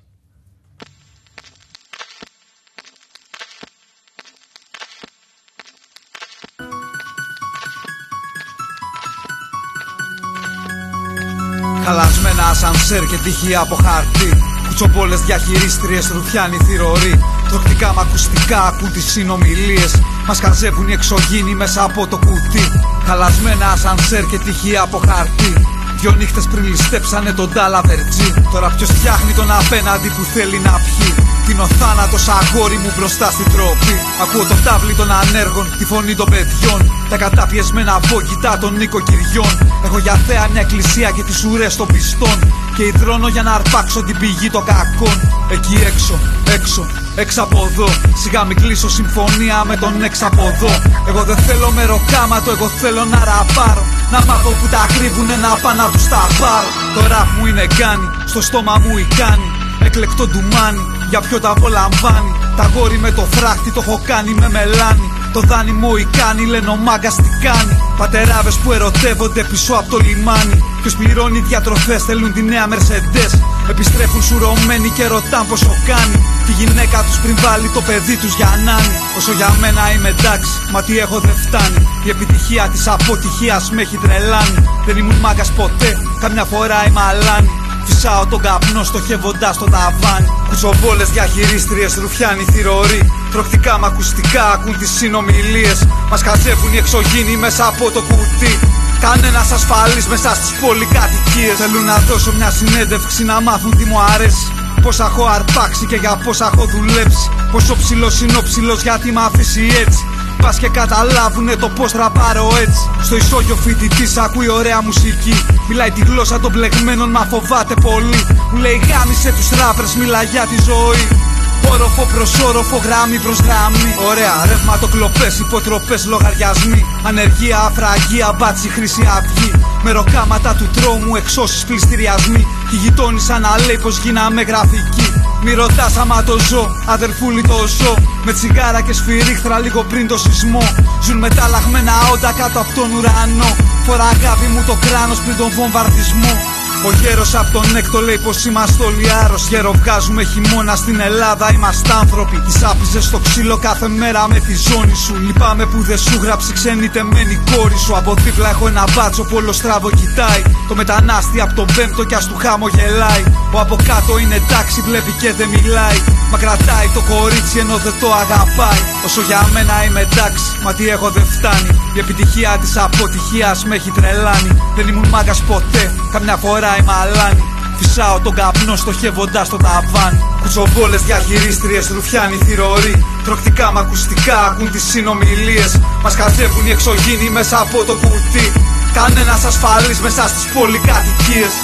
Χαλασμένα 11.85 12.45
ασανσέρ 12.49 13.01
και 13.01 13.17
τύχη 13.25 13.55
από 13.55 13.75
χαρτί. 13.75 14.31
Κουτσοπόλες 14.67 15.21
διαχειρίστριες, 15.21 16.11
ρουφιάνοι 16.11 16.57
θηρορή 16.57 17.19
Τροκτικά 17.49 17.93
μ' 17.93 17.99
ακουστικά 17.99 18.63
ακούν 18.63 18.93
τις 18.93 19.05
συνομιλίες. 19.05 19.93
Μας 20.27 20.41
χαζεύουν 20.41 20.89
οι 20.89 20.93
εξωγήινοι 20.93 21.55
μέσα 21.55 21.83
από 21.83 22.07
το 22.07 22.17
κουτί. 22.17 22.65
Χαλασμένα 23.07 23.71
ασανσέρ 23.71 24.25
και 24.27 24.39
τυχεία 24.39 24.83
από 24.83 24.99
χαρτί. 25.07 25.53
Δυο 26.01 26.13
νύχτες 26.19 26.47
πριν 26.53 26.65
ληστέψανε 26.65 27.33
τον 27.33 27.53
Τάλα 27.53 27.81
Βερτζή 27.81 28.35
Τώρα 28.53 28.69
ποιος 28.77 28.91
φτιάχνει 28.91 29.33
τον 29.33 29.51
απέναντι 29.51 30.09
που 30.09 30.23
θέλει 30.35 30.59
να 30.59 30.73
πιει. 30.85 31.15
Την 31.47 31.61
ο 31.61 31.67
θάνατος 31.67 32.29
αγόρι 32.29 32.77
μου 32.77 32.93
μπροστά 32.97 33.31
στην 33.31 33.53
τρόπη 33.53 33.95
Ακούω 34.23 34.45
το 34.51 34.57
τάβλι 34.65 34.95
των 34.95 35.11
ανέργων, 35.13 35.67
τη 35.79 35.85
φωνή 35.85 36.15
των 36.15 36.29
παιδιών. 36.31 36.81
Τα 37.09 37.17
καταπιεσμένα 37.17 37.99
βόγκητα 38.09 38.59
των 38.59 38.77
νοικοκυριών. 38.77 39.53
Έχω 39.85 39.99
για 39.99 40.15
θέα 40.27 40.49
μια 40.53 40.61
εκκλησία 40.61 41.11
και 41.11 41.23
τις 41.23 41.45
ουρές 41.45 41.77
των 41.77 41.87
πιστών 41.87 42.39
Και 42.77 42.85
υδρώνω 42.85 43.29
για 43.29 43.43
να 43.43 43.53
αρπάξω 43.53 44.03
την 44.03 44.19
πηγή 44.19 44.51
των 44.51 44.65
κακών 44.65 45.17
Εκεί 45.51 45.77
έξω, 45.87 46.19
έξω, 46.55 46.87
έξω 47.15 47.43
από 47.43 47.69
εδώ 47.71 47.89
Σιγά 48.23 48.45
μην 48.45 48.57
κλείσω 48.57 48.89
συμφωνία 48.89 49.65
με 49.65 49.77
τον 49.77 50.03
έξω 50.03 50.27
από 50.27 50.43
εδώ 50.55 50.73
Εγώ 51.09 51.23
δεν 51.23 51.37
θέλω 51.37 51.71
μεροκάματο, 51.71 52.51
εγώ 52.51 52.69
θέλω 52.69 53.05
να 53.05 53.19
ραπάρω 53.25 53.85
Να 54.11 54.25
μάθω 54.25 54.51
που 54.51 54.67
τα 54.71 54.87
κρύβουνε 54.99 55.37
να 55.37 55.49
πάω 55.63 55.75
να 55.75 55.91
τους 55.91 56.09
τα 56.09 56.27
πάρω 56.41 56.69
Το 56.95 57.07
ραπ 57.07 57.29
μου 57.39 57.47
είναι 57.47 57.67
γκάνι, 57.75 58.09
στο 58.25 58.41
στόμα 58.41 58.79
μου 58.83 58.99
η 58.99 59.07
κάνει 59.17 59.51
Εκλεκτό 59.87 60.27
ντουμάνι, 60.27 60.87
για 61.09 61.21
ποιο 61.21 61.41
τα 61.41 61.51
απολαμβάνει. 61.51 62.33
Τα 62.57 62.71
γόρι 62.75 62.99
με 62.99 63.11
το 63.11 63.23
φράχτη 63.31 63.71
το 63.71 63.81
έχω 63.87 64.01
κάνει 64.05 64.35
με 64.35 64.49
μελάνι. 64.49 65.13
Το 65.33 65.41
δάνειμο 65.41 65.91
η 65.99 66.05
κάνει, 66.19 66.47
λένε 66.47 66.69
ο 66.69 66.77
μάγκας 66.77 67.15
τι 67.15 67.29
κάνει. 67.43 67.79
Πατεράδες 67.97 68.57
που 68.57 68.73
ερωτεύονται 68.73 69.45
πίσω 69.45 69.75
από 69.75 69.91
το 69.91 69.99
λιμάνι. 69.99 70.63
Ποιο 70.87 70.99
πληρώνει 70.99 71.41
διατροφές, 71.41 72.03
θέλουν 72.03 72.33
τη 72.33 72.43
νέα 72.43 72.67
Mercedes. 72.69 73.33
Επιστρέφουν 73.69 74.23
σουρωμένοι 74.23 74.89
και 74.89 75.07
ρωτάν 75.07 75.47
πόσο 75.47 75.73
κάνει. 75.87 76.19
Τη 76.47 76.53
γυναίκα 76.53 77.03
τους 77.03 77.19
πριν 77.19 77.37
βάλει 77.43 77.69
το 77.69 77.81
παιδί 77.81 78.17
τους 78.17 78.35
για 78.35 78.61
νάνι. 78.65 78.97
Όσο 79.17 79.33
για 79.33 79.57
μένα 79.61 79.93
είμαι 79.93 80.09
εντάξει, 80.09 80.51
μα 80.73 80.83
τι 80.83 80.99
έχω 80.99 81.21
δεν 81.21 81.37
φτάνει. 81.45 81.89
Η 82.05 82.09
επιτυχία 82.11 82.69
της 82.73 82.89
αποτυχίας 82.89 83.71
με 83.71 83.83
έχει 83.83 83.97
τρελάνει. 83.97 84.59
Δεν 84.87 84.97
ήμουν 84.97 85.17
μάγκας 85.17 85.51
ποτέ, 85.53 85.99
καμιά 86.21 86.45
φορά 86.45 86.87
είμαι 86.87 87.01
αλάνι. 87.11 87.51
Φυσάω 87.85 88.27
τον 88.27 88.41
καπνό 88.41 88.85
στοχεύοντα 88.85 89.55
το 89.59 89.65
ταβάνι. 89.65 90.29
Κουτσοβόλε 90.49 91.05
διαχειρίστριες, 91.05 91.95
ρουφιάνοι 91.95 92.45
θηροροί. 92.53 93.13
Τροκτικά 93.33 93.79
μ' 93.79 93.85
ακουστικά 93.85 94.45
ακούν 94.53 94.79
τις 94.79 94.91
συνομιλίες. 94.91 95.87
Μας 96.11 96.23
χαζεύουν 96.23 96.73
οι 96.73 96.77
εξωγήινοι 96.77 97.37
μέσα 97.37 97.67
από 97.67 97.91
το 97.91 98.01
κουτί. 98.01 98.76
Κανένα 99.01 99.41
ασφαλή 99.41 100.03
μέσα 100.09 100.35
στις 100.35 100.53
πολυκατοικίες. 100.61 101.57
Θέλουν 101.57 101.85
να 101.85 101.99
δώσω 101.99 102.33
μια 102.33 102.51
συνέντευξη 102.51 103.25
να 103.25 103.41
μάθουν 103.41 103.77
τι 103.77 103.85
μου 103.85 104.01
αρέσει. 104.15 104.47
Πόσα 104.83 105.05
έχω 105.05 105.27
αρπάξει 105.27 105.87
και 105.87 105.97
για 105.97 106.21
πόσα 106.25 106.51
έχω 106.55 106.67
δουλέψει. 106.67 107.31
Πόσο 107.53 107.77
ψηλός 107.77 108.21
είναι 108.21 108.37
ο 108.37 108.43
ψηλός 108.43 108.83
γιατί 108.83 109.13
μ' 109.13 109.19
αφήσει 109.19 109.67
έτσι. 109.87 110.05
Πας 110.43 110.59
και 110.59 110.69
καταλάβουνε 110.69 111.57
το 111.57 111.69
πώς 111.69 111.93
τραπάρω 111.93 112.49
έτσι. 112.61 112.91
Στο 113.03 113.17
ισόγειο 113.17 113.57
φοιτητή 113.57 114.07
ακούει 114.25 114.49
ωραία 114.49 114.83
μουσική. 114.83 115.45
Μιλάει 115.69 115.91
τη 115.91 116.01
γλώσσα 116.01 116.41
των 116.41 116.53
μπλεγμένων, 116.53 117.11
μα 117.11 117.27
φοβάται 117.31 117.75
πολύ. 117.75 118.27
Μου 118.53 118.59
λέει 118.59 118.81
γάμισε 118.89 119.33
τους 119.33 119.59
ράπρε, 119.59 119.87
μιλά 119.99 120.23
για 120.23 120.47
τη 120.47 120.63
ζωή. 120.63 121.26
Όροφο 121.73 122.05
προς 122.15 122.41
όροφο, 122.41 122.77
γράμμη 122.77 123.19
προς 123.19 123.39
γράμμη. 123.39 123.91
Ωραία, 124.11 124.35
ρεύματοκλοπέ, 124.47 125.29
υποτροπές, 125.45 126.07
λογαριασμοί. 126.07 126.85
Ανεργία, 127.03 127.59
αφραγία, 127.59 128.35
μπάτσι, 128.39 128.69
χρυσή 128.69 129.09
αυγή. 129.17 129.51
Μεροκάματα 129.83 130.55
του 130.55 130.69
τρόμου, 130.77 131.17
εξώσεις, 131.17 131.65
πληστηριασμοί. 131.65 132.47
Και 132.71 132.77
η 132.77 132.79
γειτόνισσα 132.79 133.39
να 133.39 133.51
λέει 133.67 133.79
πως 133.79 133.99
γίναμε 133.99 134.43
γραφική. 134.43 135.07
Μη 135.43 135.53
ρωτάς 135.53 135.97
άμα 135.97 136.23
το 136.23 136.39
ζω, 136.49 136.67
αδερφούλη 136.87 137.43
το 137.43 137.67
ζω. 137.79 137.95
Με 138.25 138.33
τσιγάρα 138.33 138.81
και 138.81 138.93
σφυρίχτρα 138.93 139.59
λίγο 139.59 139.83
πριν 139.83 140.07
το 140.09 140.19
σεισμό. 140.19 140.63
Ζουν 141.03 141.19
μεταλλαγμένα 141.19 141.93
όντα 142.13 142.33
κάτω 142.33 142.59
από 142.61 142.73
τον 142.75 142.89
ουρανό. 142.97 143.57
Φορά 143.87 144.05
αγάπη 144.05 144.47
μου 144.47 144.63
το 144.67 144.77
κράνος 144.81 145.19
πριν 145.19 145.37
τον 145.37 145.51
βομβαρδισμό. 145.57 146.56
Ο 146.85 146.93
γέρος 146.93 147.35
από 147.35 147.51
τον 147.53 147.77
έκτο 147.77 148.01
λέει 148.01 148.19
πως 148.19 148.45
είμαστε 148.45 148.85
όλοι 148.85 149.13
άρρωστοι. 149.25 149.49
Γέρο 149.49 149.73
βγάζουμε 149.73 150.23
χειμώνα 150.25 150.77
στην 150.77 151.01
Ελλάδα, 151.01 151.53
είμαστε 151.53 151.93
άνθρωποι. 151.93 152.39
Τις 152.39 152.65
άπιζε 152.65 153.01
στο 153.01 153.19
ξύλο 153.19 153.57
κάθε 153.57 153.89
μέρα 153.89 154.29
με 154.29 154.39
τη 154.41 154.55
ζώνη 154.57 154.95
σου. 154.95 155.15
Λυπάμαι 155.17 155.67
που 155.67 155.83
δεν 155.83 155.99
σου 155.99 156.19
γράψει 156.23 156.53
ξένη 156.53 156.89
τεμένη 156.89 157.41
κόρη 157.51 157.79
σου. 157.79 157.97
Από 157.97 158.15
δίπλα 158.15 158.49
έχω 158.49 158.67
ένα 158.67 158.85
μπάτσο 158.95 159.23
που 159.23 159.37
όλο 159.37 159.53
στραβό 159.53 159.91
κοιτάει. 159.91 160.43
Το 160.69 160.75
μετανάστη 160.75 161.41
από 161.41 161.55
τον 161.55 161.67
πέμπτο 161.77 162.05
κι 162.05 162.15
ας 162.15 162.27
του 162.27 162.37
χάμο 162.37 162.69
γελάει. 162.69 163.23
Ο 163.53 163.61
από 163.61 163.77
κάτω 163.89 164.19
είναι 164.19 164.43
τάξη, 164.49 164.81
βλέπει 164.81 165.13
και 165.21 165.33
δεν 165.33 165.49
μιλάει. 165.49 165.99
Μα 166.31 166.39
κρατάει 166.39 166.89
το 166.95 167.03
κορίτσι 167.13 167.59
ενώ 167.59 167.77
δεν 167.77 167.95
το 168.01 168.09
αγαπάει. 168.23 168.81
Όσο 169.05 169.21
για 169.21 169.49
μένα 169.53 169.85
είμαι 169.85 170.01
εντάξει, 170.01 170.45
μα 170.65 170.73
τι 170.75 170.89
έχω 170.89 171.11
δεν 171.11 171.27
φτάνει. 171.35 171.71
Η 171.95 171.99
επιτυχία 171.99 172.59
της 172.61 172.77
αποτυχίας 172.77 173.65
με 173.65 173.75
έχει 173.75 173.91
τρελάνει. 173.91 174.51
Δεν 174.77 174.89
ήμουν 174.89 175.09
μάγκας 175.09 175.41
ποτέ, 175.43 175.93
καμιά 176.13 176.37
φορά 176.37 176.66
είμαι 176.79 176.95
αλάνη. 177.03 177.45
Φυσάω 177.79 178.21
τον 178.21 178.35
καπνό 178.35 178.77
στοχεύοντα 178.77 179.47
το 179.51 179.57
ταβάνι. 179.57 180.21
Κουτσοβόλε 180.43 180.97
διαχειρίστριες, 180.97 181.89
ρουφιάνοι 181.95 182.37
θηροροί. 182.45 183.05
Τροκτικά 183.25 183.73
μ' 183.73 183.79
ακουστικά 183.79 184.39
ακούν 184.49 184.71
τις 184.71 184.85
συνομιλίες. 184.91 185.81
Μας 186.03 186.15
χαζεύουν 186.15 186.67
οι 186.67 186.71
εξωγήινοι 186.71 187.31
μέσα 187.31 187.57
από 187.61 187.85
το 187.85 187.95
κουτί. 188.03 188.47
Κανένας 188.93 189.45
ασφαλής 189.45 190.01
μέσα 190.01 190.29
στις 190.29 190.45
πολυκατοικίες. 190.55 191.55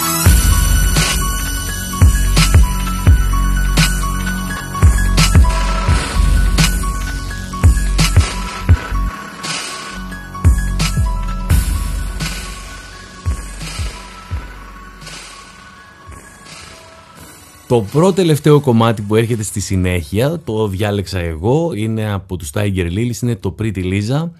Το 17.72 17.82
πρώτο 17.92 18.12
τελευταίο 18.12 18.60
κομμάτι 18.60 19.02
που 19.02 19.16
έρχεται 19.16 19.42
στη 19.42 19.60
συνέχεια, 19.60 20.40
το 20.44 20.68
διάλεξα 20.68 21.18
εγώ, 21.18 21.72
είναι 21.74 22.12
από 22.12 22.36
τους 22.36 22.50
Tiger 22.54 22.90
Lilies, 22.90 23.22
είναι 23.22 23.36
το 23.36 23.54
Pretty 23.58 23.84
Lisa. 23.84 24.30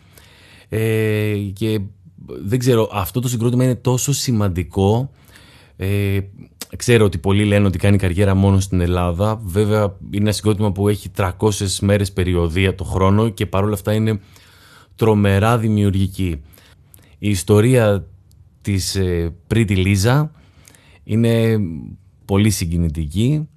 Ε, 0.69 1.35
και 1.53 1.81
δεν 2.27 2.59
ξέρω, 2.59 2.89
αυτό 2.93 3.21
το 3.21 3.29
συγκρότημα 3.29 3.65
είναι 3.65 3.75
τόσο 3.75 4.13
σημαντικό. 4.13 5.11
Ε, 5.77 6.19
ξέρω 6.77 7.05
ότι 7.05 7.19
πολλοί 7.19 7.45
λένε 7.45 7.67
ότι 7.67 7.79
κάνει 7.79 7.97
καριέρα 7.97 8.35
μόνο 8.35 8.61
στην 8.61 8.81
Ελλάδα. 8.81 9.41
Βέβαια 9.45 9.97
είναι 10.11 10.23
ένα 10.23 10.33
συγκρότημα 10.33 10.73
που 10.73 10.89
έχει 10.89 11.11
300 11.17 11.31
μέρες 11.81 12.13
περιοδία 12.13 12.75
το 12.75 12.85
χρόνο 12.85 13.29
και 13.29 13.47
παρόλα 13.47 13.75
αυτά 13.75 13.93
είναι 13.93 14.21
τρομερά 14.97 15.59
δημιουργική. 15.59 16.41
Η 17.19 17.29
ιστορία 17.31 18.07
της 18.61 18.95
ε, 18.95 19.35
Pretty 19.55 19.85
Lisa 19.87 20.29
είναι 21.05 21.59
πολύ 22.33 22.51
συγκινητική 22.51 23.49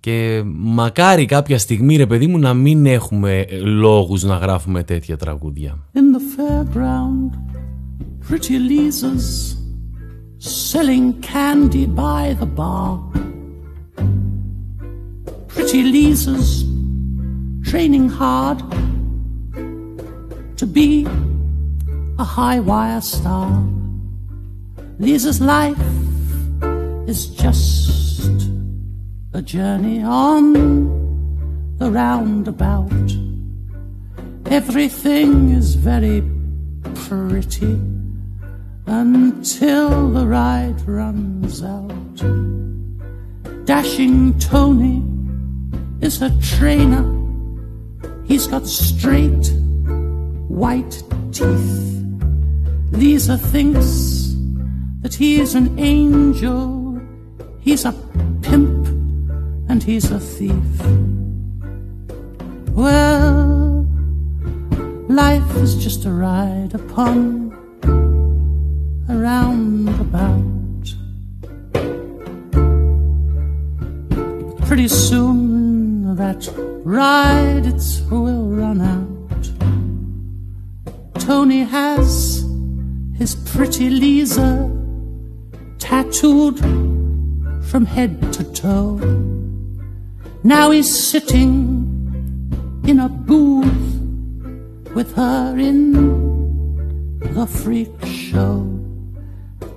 και 0.00 0.42
μακάρι 0.54 1.24
κάποια 1.24 1.58
στιγμή 1.58 1.96
ρε 1.96 2.06
παιδί 2.06 2.26
μου 2.26 2.38
να 2.38 2.54
μην 2.54 2.86
έχουμε 2.86 3.46
λόγους 3.62 4.22
να 4.22 4.36
γράφουμε 4.36 4.82
τέτοια 4.82 5.16
τραγούδια. 5.16 5.78
In 5.94 5.98
the 5.98 6.20
fairground, 6.36 7.30
pretty 8.28 8.58
Lisa's 8.70 9.56
selling 10.70 11.08
candy 11.32 11.86
by 11.86 12.24
the 12.40 12.48
bar. 12.60 12.92
Pretty 15.54 15.82
Lisa's 15.96 16.50
training 17.70 18.08
hard 18.20 18.58
to 20.60 20.66
be 20.76 20.90
a 22.24 22.26
high 22.36 22.60
wire 22.70 23.04
star. 23.14 23.50
Lisa's 25.06 25.40
life 25.54 25.82
is 27.08 27.28
just 27.28 28.38
a 29.32 29.40
journey 29.40 30.02
on 30.02 30.52
the 31.78 31.90
roundabout. 31.90 33.10
Everything 34.52 35.48
is 35.48 35.74
very 35.74 36.22
pretty 37.06 37.80
until 38.86 40.10
the 40.10 40.26
ride 40.26 40.78
runs 40.86 41.62
out. 41.62 42.18
Dashing 43.64 44.38
Tony 44.38 45.02
is 46.02 46.18
her 46.18 46.36
trainer. 46.42 47.04
He's 48.26 48.46
got 48.46 48.66
straight 48.66 49.50
white 50.46 51.02
teeth. 51.32 52.04
Lisa 52.92 53.38
thinks 53.38 54.34
that 55.00 55.14
he's 55.14 55.54
an 55.54 55.78
angel. 55.78 56.77
He's 57.68 57.84
a 57.84 57.92
pimp 58.40 58.86
and 59.68 59.82
he's 59.82 60.10
a 60.10 60.18
thief. 60.18 60.54
Well, 62.70 63.86
life 65.10 65.54
is 65.56 65.74
just 65.74 66.06
a 66.06 66.10
ride 66.10 66.72
upon 66.72 67.52
a 69.10 69.14
roundabout. 69.18 70.94
Pretty 74.66 74.88
soon 74.88 76.16
that 76.16 76.48
ride 76.86 77.66
it 77.66 78.02
will 78.10 78.48
run 78.48 78.80
out. 78.80 79.44
Tony 81.20 81.64
has 81.64 82.46
his 83.18 83.34
pretty 83.34 83.90
Lisa 83.90 84.70
tattooed 85.78 86.58
from 87.68 87.84
head 87.84 88.32
to 88.32 88.44
toe. 88.52 88.96
Now 90.42 90.70
he's 90.70 90.88
sitting 90.88 91.52
in 92.86 92.98
a 92.98 93.08
booth 93.10 94.94
with 94.94 95.14
her 95.14 95.58
in 95.58 95.92
the 97.20 97.46
freak 97.46 97.92
show. 98.06 98.66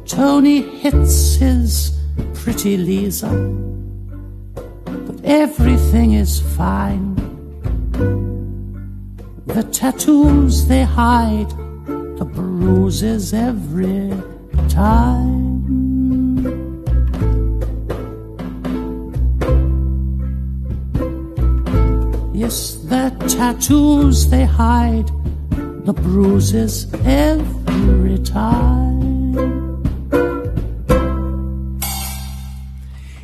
Tony 0.06 0.62
hits 0.62 1.36
his 1.36 2.00
pretty 2.34 2.78
Lisa, 2.78 3.30
but 4.86 5.20
everything 5.26 6.14
is 6.14 6.40
fine. 6.56 7.16
The 9.48 9.64
tattoos 9.64 10.66
they 10.68 10.84
hide 10.84 11.50
the 12.18 12.26
bruises 12.26 13.34
every 13.34 14.14
time. 14.70 15.41
Yes, 22.42 22.60
the 22.92 23.06
tattoos 23.36 24.18
they 24.32 24.46
hide 24.62 25.10
the 25.88 25.94
bruises 26.06 26.74
every 27.06 28.18
time. 28.34 29.52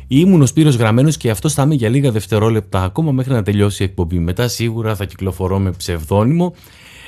Ήμουν 0.08 0.42
ο 0.42 0.46
Σπύρος 0.46 0.76
Γραμμένος 0.76 1.16
και 1.16 1.30
αυτό 1.30 1.48
θα 1.48 1.62
είμαι 1.62 1.74
για 1.74 1.88
λίγα 1.88 2.10
δευτερόλεπτα 2.10 2.82
ακόμα 2.82 3.12
μέχρι 3.12 3.32
να 3.32 3.42
τελειώσει 3.42 3.82
η 3.82 3.86
εκπομπή. 3.86 4.18
Μετά 4.18 4.48
σίγουρα 4.48 4.94
θα 4.94 5.04
κυκλοφορώ 5.04 5.58
με 5.58 5.70
ψευδόνυμο. 5.70 6.54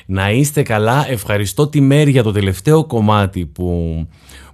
Να 0.06 0.30
είστε 0.30 0.62
καλά. 0.62 1.10
Ευχαριστώ 1.10 1.66
τη 1.66 1.80
Μέρη 1.80 2.10
για 2.10 2.22
το 2.22 2.32
τελευταίο 2.32 2.84
κομμάτι 2.84 3.46
που, 3.46 4.06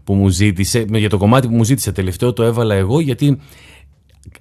που 0.05 0.15
μου 0.15 0.29
ζήτησε. 0.29 0.85
Για 0.89 1.09
το 1.09 1.17
κομμάτι 1.19 1.49
που 1.49 1.55
μου 1.55 1.65
ζήτησε 1.65 1.93
τελευταίο 1.93 2.33
το 2.33 2.43
έβαλα 2.43 2.75
εγώ 2.75 3.01
γιατί 3.01 3.39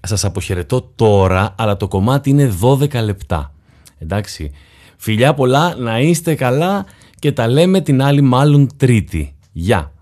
σας 0.05 0.25
αποχαιρετώ 0.25 0.81
τώρα 0.95 1.55
αλλά 1.57 1.77
το 1.77 1.87
κομμάτι 1.87 2.29
είναι 2.29 2.53
12 2.61 3.03
λεπτά. 3.03 3.53
Εντάξει. 3.97 4.51
Φιλιά 4.97 5.33
πολλά, 5.33 5.75
να 5.75 5.99
είστε 5.99 6.35
καλά 6.35 6.85
και 7.19 7.31
τα 7.31 7.47
λέμε 7.47 7.81
την 7.81 8.01
άλλη 8.01 8.21
μάλλον 8.21 8.69
τρίτη. 8.77 9.35
Γεια. 9.51 9.94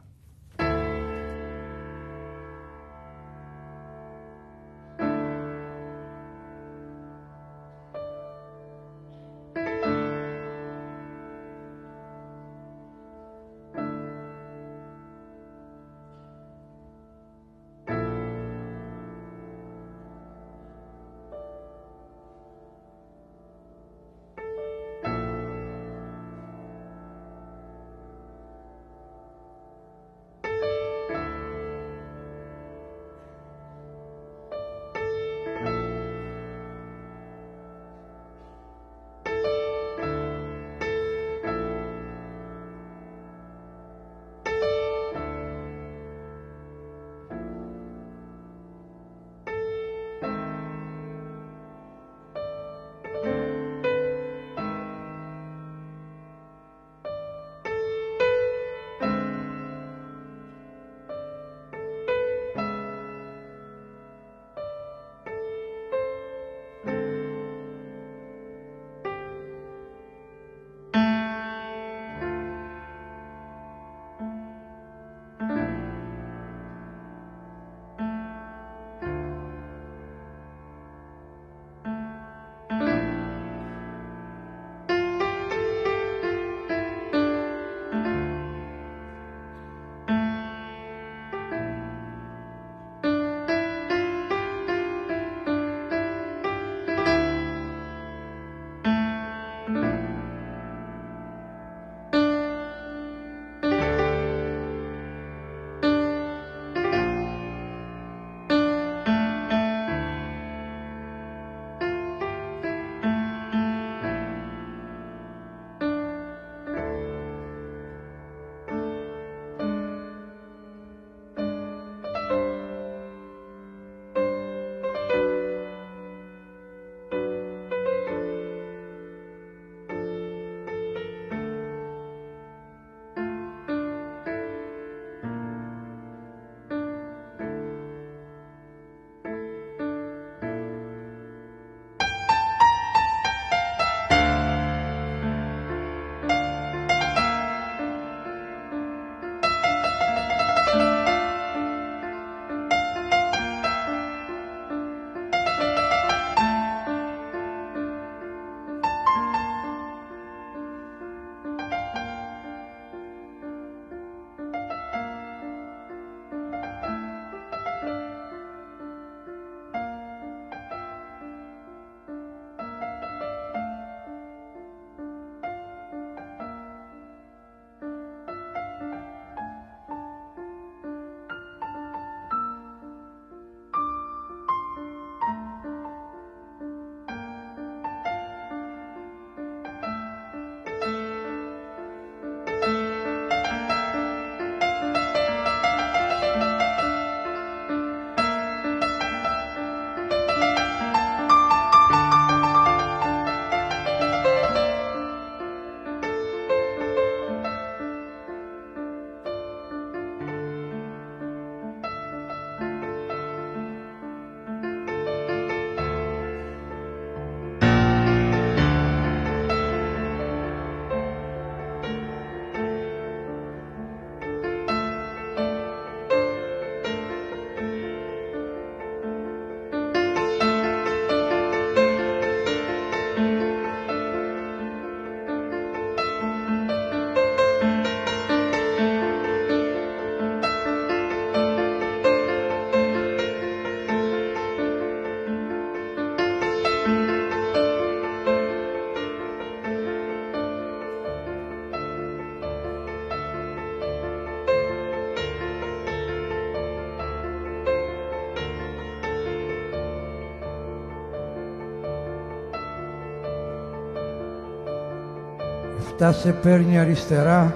Αυτά 266.05 266.21
σε 266.21 266.31
παίρνει 266.31 266.79
αριστερά, 266.79 267.55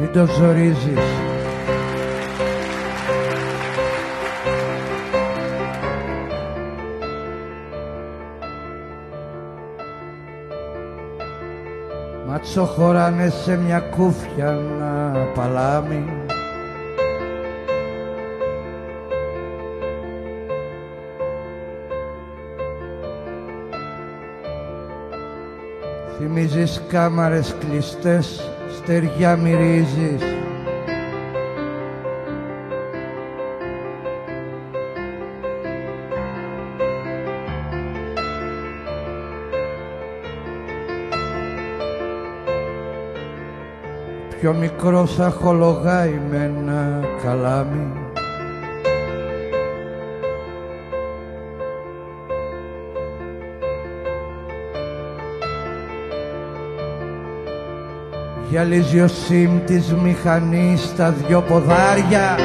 μην 0.00 0.12
το 0.12 0.26
ζορίζεις. 0.26 0.98
Μάτσο 12.26 12.64
χωράνε 12.64 13.28
σε 13.28 13.56
μια 13.56 13.80
κούφια 13.80 14.50
να 14.78 15.12
παλάμι 15.34 16.23
Θυμίζεις 26.26 26.82
κάμαρες 26.88 27.54
κλειστές, 27.58 28.50
στεριά 28.76 29.36
μυρίζεις. 29.36 30.22
Πιο 44.40 44.54
μικρός 44.54 45.12
σαν 45.12 45.30
χολογάει 45.30 46.20
με 46.30 46.36
ένα 46.36 47.00
καλάμι 47.22 48.03
Γυαλίζει 58.54 59.00
ο 59.00 59.08
σιμ 59.08 59.64
της 59.64 59.94
μηχανής 59.94 60.82
στα 60.82 61.10
δυο 61.10 61.42
ποδάρια. 61.42 62.36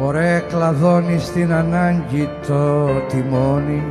Ωραία 0.00 0.40
κλαδώνεις 0.40 1.22
στην 1.22 1.52
ανάγκη 1.52 2.28
το 2.46 2.86
τιμόνι 3.08 3.82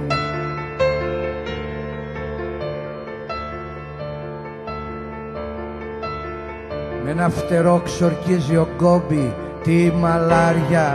ένα 7.14 7.30
φτερό 7.30 7.82
ξορκίζει 7.86 8.56
ο 8.56 8.68
κόμπι 8.78 9.34
τη 9.64 9.92
μαλάρια. 10.00 10.94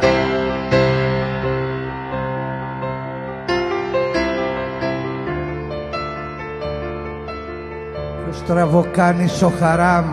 Ποιος 8.24 8.36
στραβοκάνει 8.36 9.30
ο 9.44 9.52
χαράμ 9.58 10.04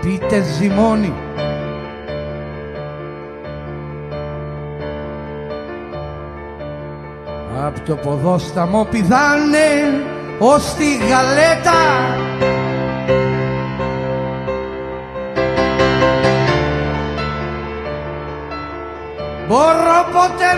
πείτε 0.00 0.42
ζυμώνει. 0.42 1.14
Απ' 7.66 7.78
το 7.78 7.96
ποδόσταμο 7.96 8.86
πηδάνε 8.90 9.68
ως 10.38 10.74
τη 10.74 10.96
γαλέτα 10.96 12.19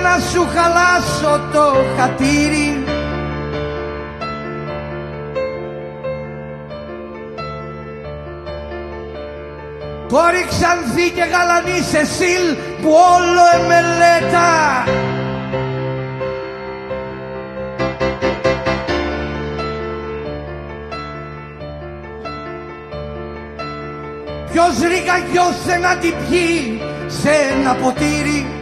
να 0.03 0.19
σου 0.19 0.49
χαλάσω 0.55 1.41
το 1.53 1.67
χατήρι. 1.99 2.85
Κόρη 10.09 10.47
ξανθή 10.49 11.11
και 11.11 11.25
γαλανή 11.33 11.81
Σεσίλ 11.91 12.57
που 12.83 12.91
όλο 12.91 13.45
εμελέτα. 13.55 14.51
Ποιος 24.53 24.89
ρηγαγιώσε 24.89 25.77
να 25.81 25.97
την 25.97 26.15
πιει 26.29 26.81
σε 27.07 27.31
ένα 27.31 27.75
ποτήρι 27.75 28.62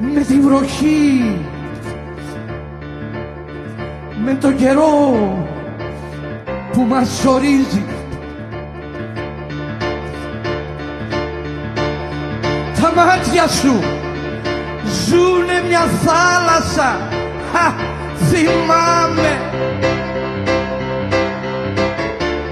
με 0.00 0.20
τη 0.20 0.40
βροχή. 0.40 1.38
Με 4.24 4.34
τον 4.34 4.56
καιρό 4.56 5.44
που 6.72 6.80
μας 6.82 7.24
ορίζει. 7.24 7.84
Τα 12.80 12.92
μάτια 12.96 13.48
σου 13.48 13.80
ζουνε 15.06 15.62
μια 15.68 15.80
θάλασσα. 15.80 17.00
Χα, 17.52 17.72
θυμάμαι. 18.26 19.38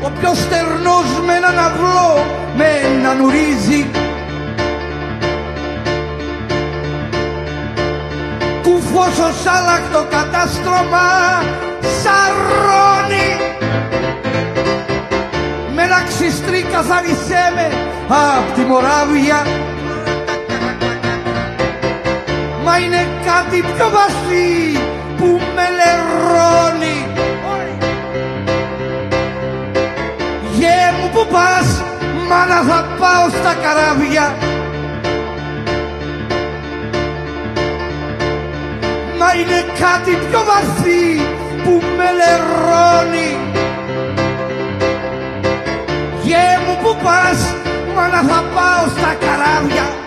Ο 0.02 0.10
πιο 0.20 0.34
στερνός 0.34 1.20
με 1.26 1.34
έναν 1.34 1.58
αυλό 1.58 2.24
με 2.56 2.64
έναν 2.94 3.20
ουρίζει 3.20 4.05
Κουφός 8.96 9.18
ως 9.18 9.46
άλλακτο 9.46 10.06
κατάστρωμα 10.10 11.08
σαρώνει. 12.00 13.28
Με 15.74 15.82
ένα 15.82 16.02
ξυστρί 16.08 16.62
καθάρισέ 16.72 17.52
με 17.54 17.66
απ' 18.08 18.54
τη 18.54 18.60
Μοράβια. 18.60 19.46
Μα 22.64 22.78
είναι 22.78 23.08
κάτι 23.26 23.60
πιο 23.60 23.90
βαθύ 23.96 24.78
που 25.16 25.40
με 25.54 25.66
λερώνει. 25.78 26.98
Γε 30.58 30.78
μου 31.00 31.10
που 31.12 31.26
πας 31.32 31.82
μάνα 32.28 32.62
θα 32.68 32.86
πάω 32.98 33.28
στα 33.28 33.54
καράβια 33.62 34.55
είναι 39.38 39.60
κάτι 39.82 40.12
πιο 40.26 40.40
βαθύ 40.50 41.06
που 41.64 41.82
με 41.96 42.08
λερώνει 42.18 43.30
Γε 46.22 46.46
μου 46.66 46.74
που 46.82 46.96
πας, 47.04 47.54
μάνα 47.94 48.22
θα 48.30 48.44
πάω 48.54 48.84
στα 48.96 49.16
καράβια 49.24 50.05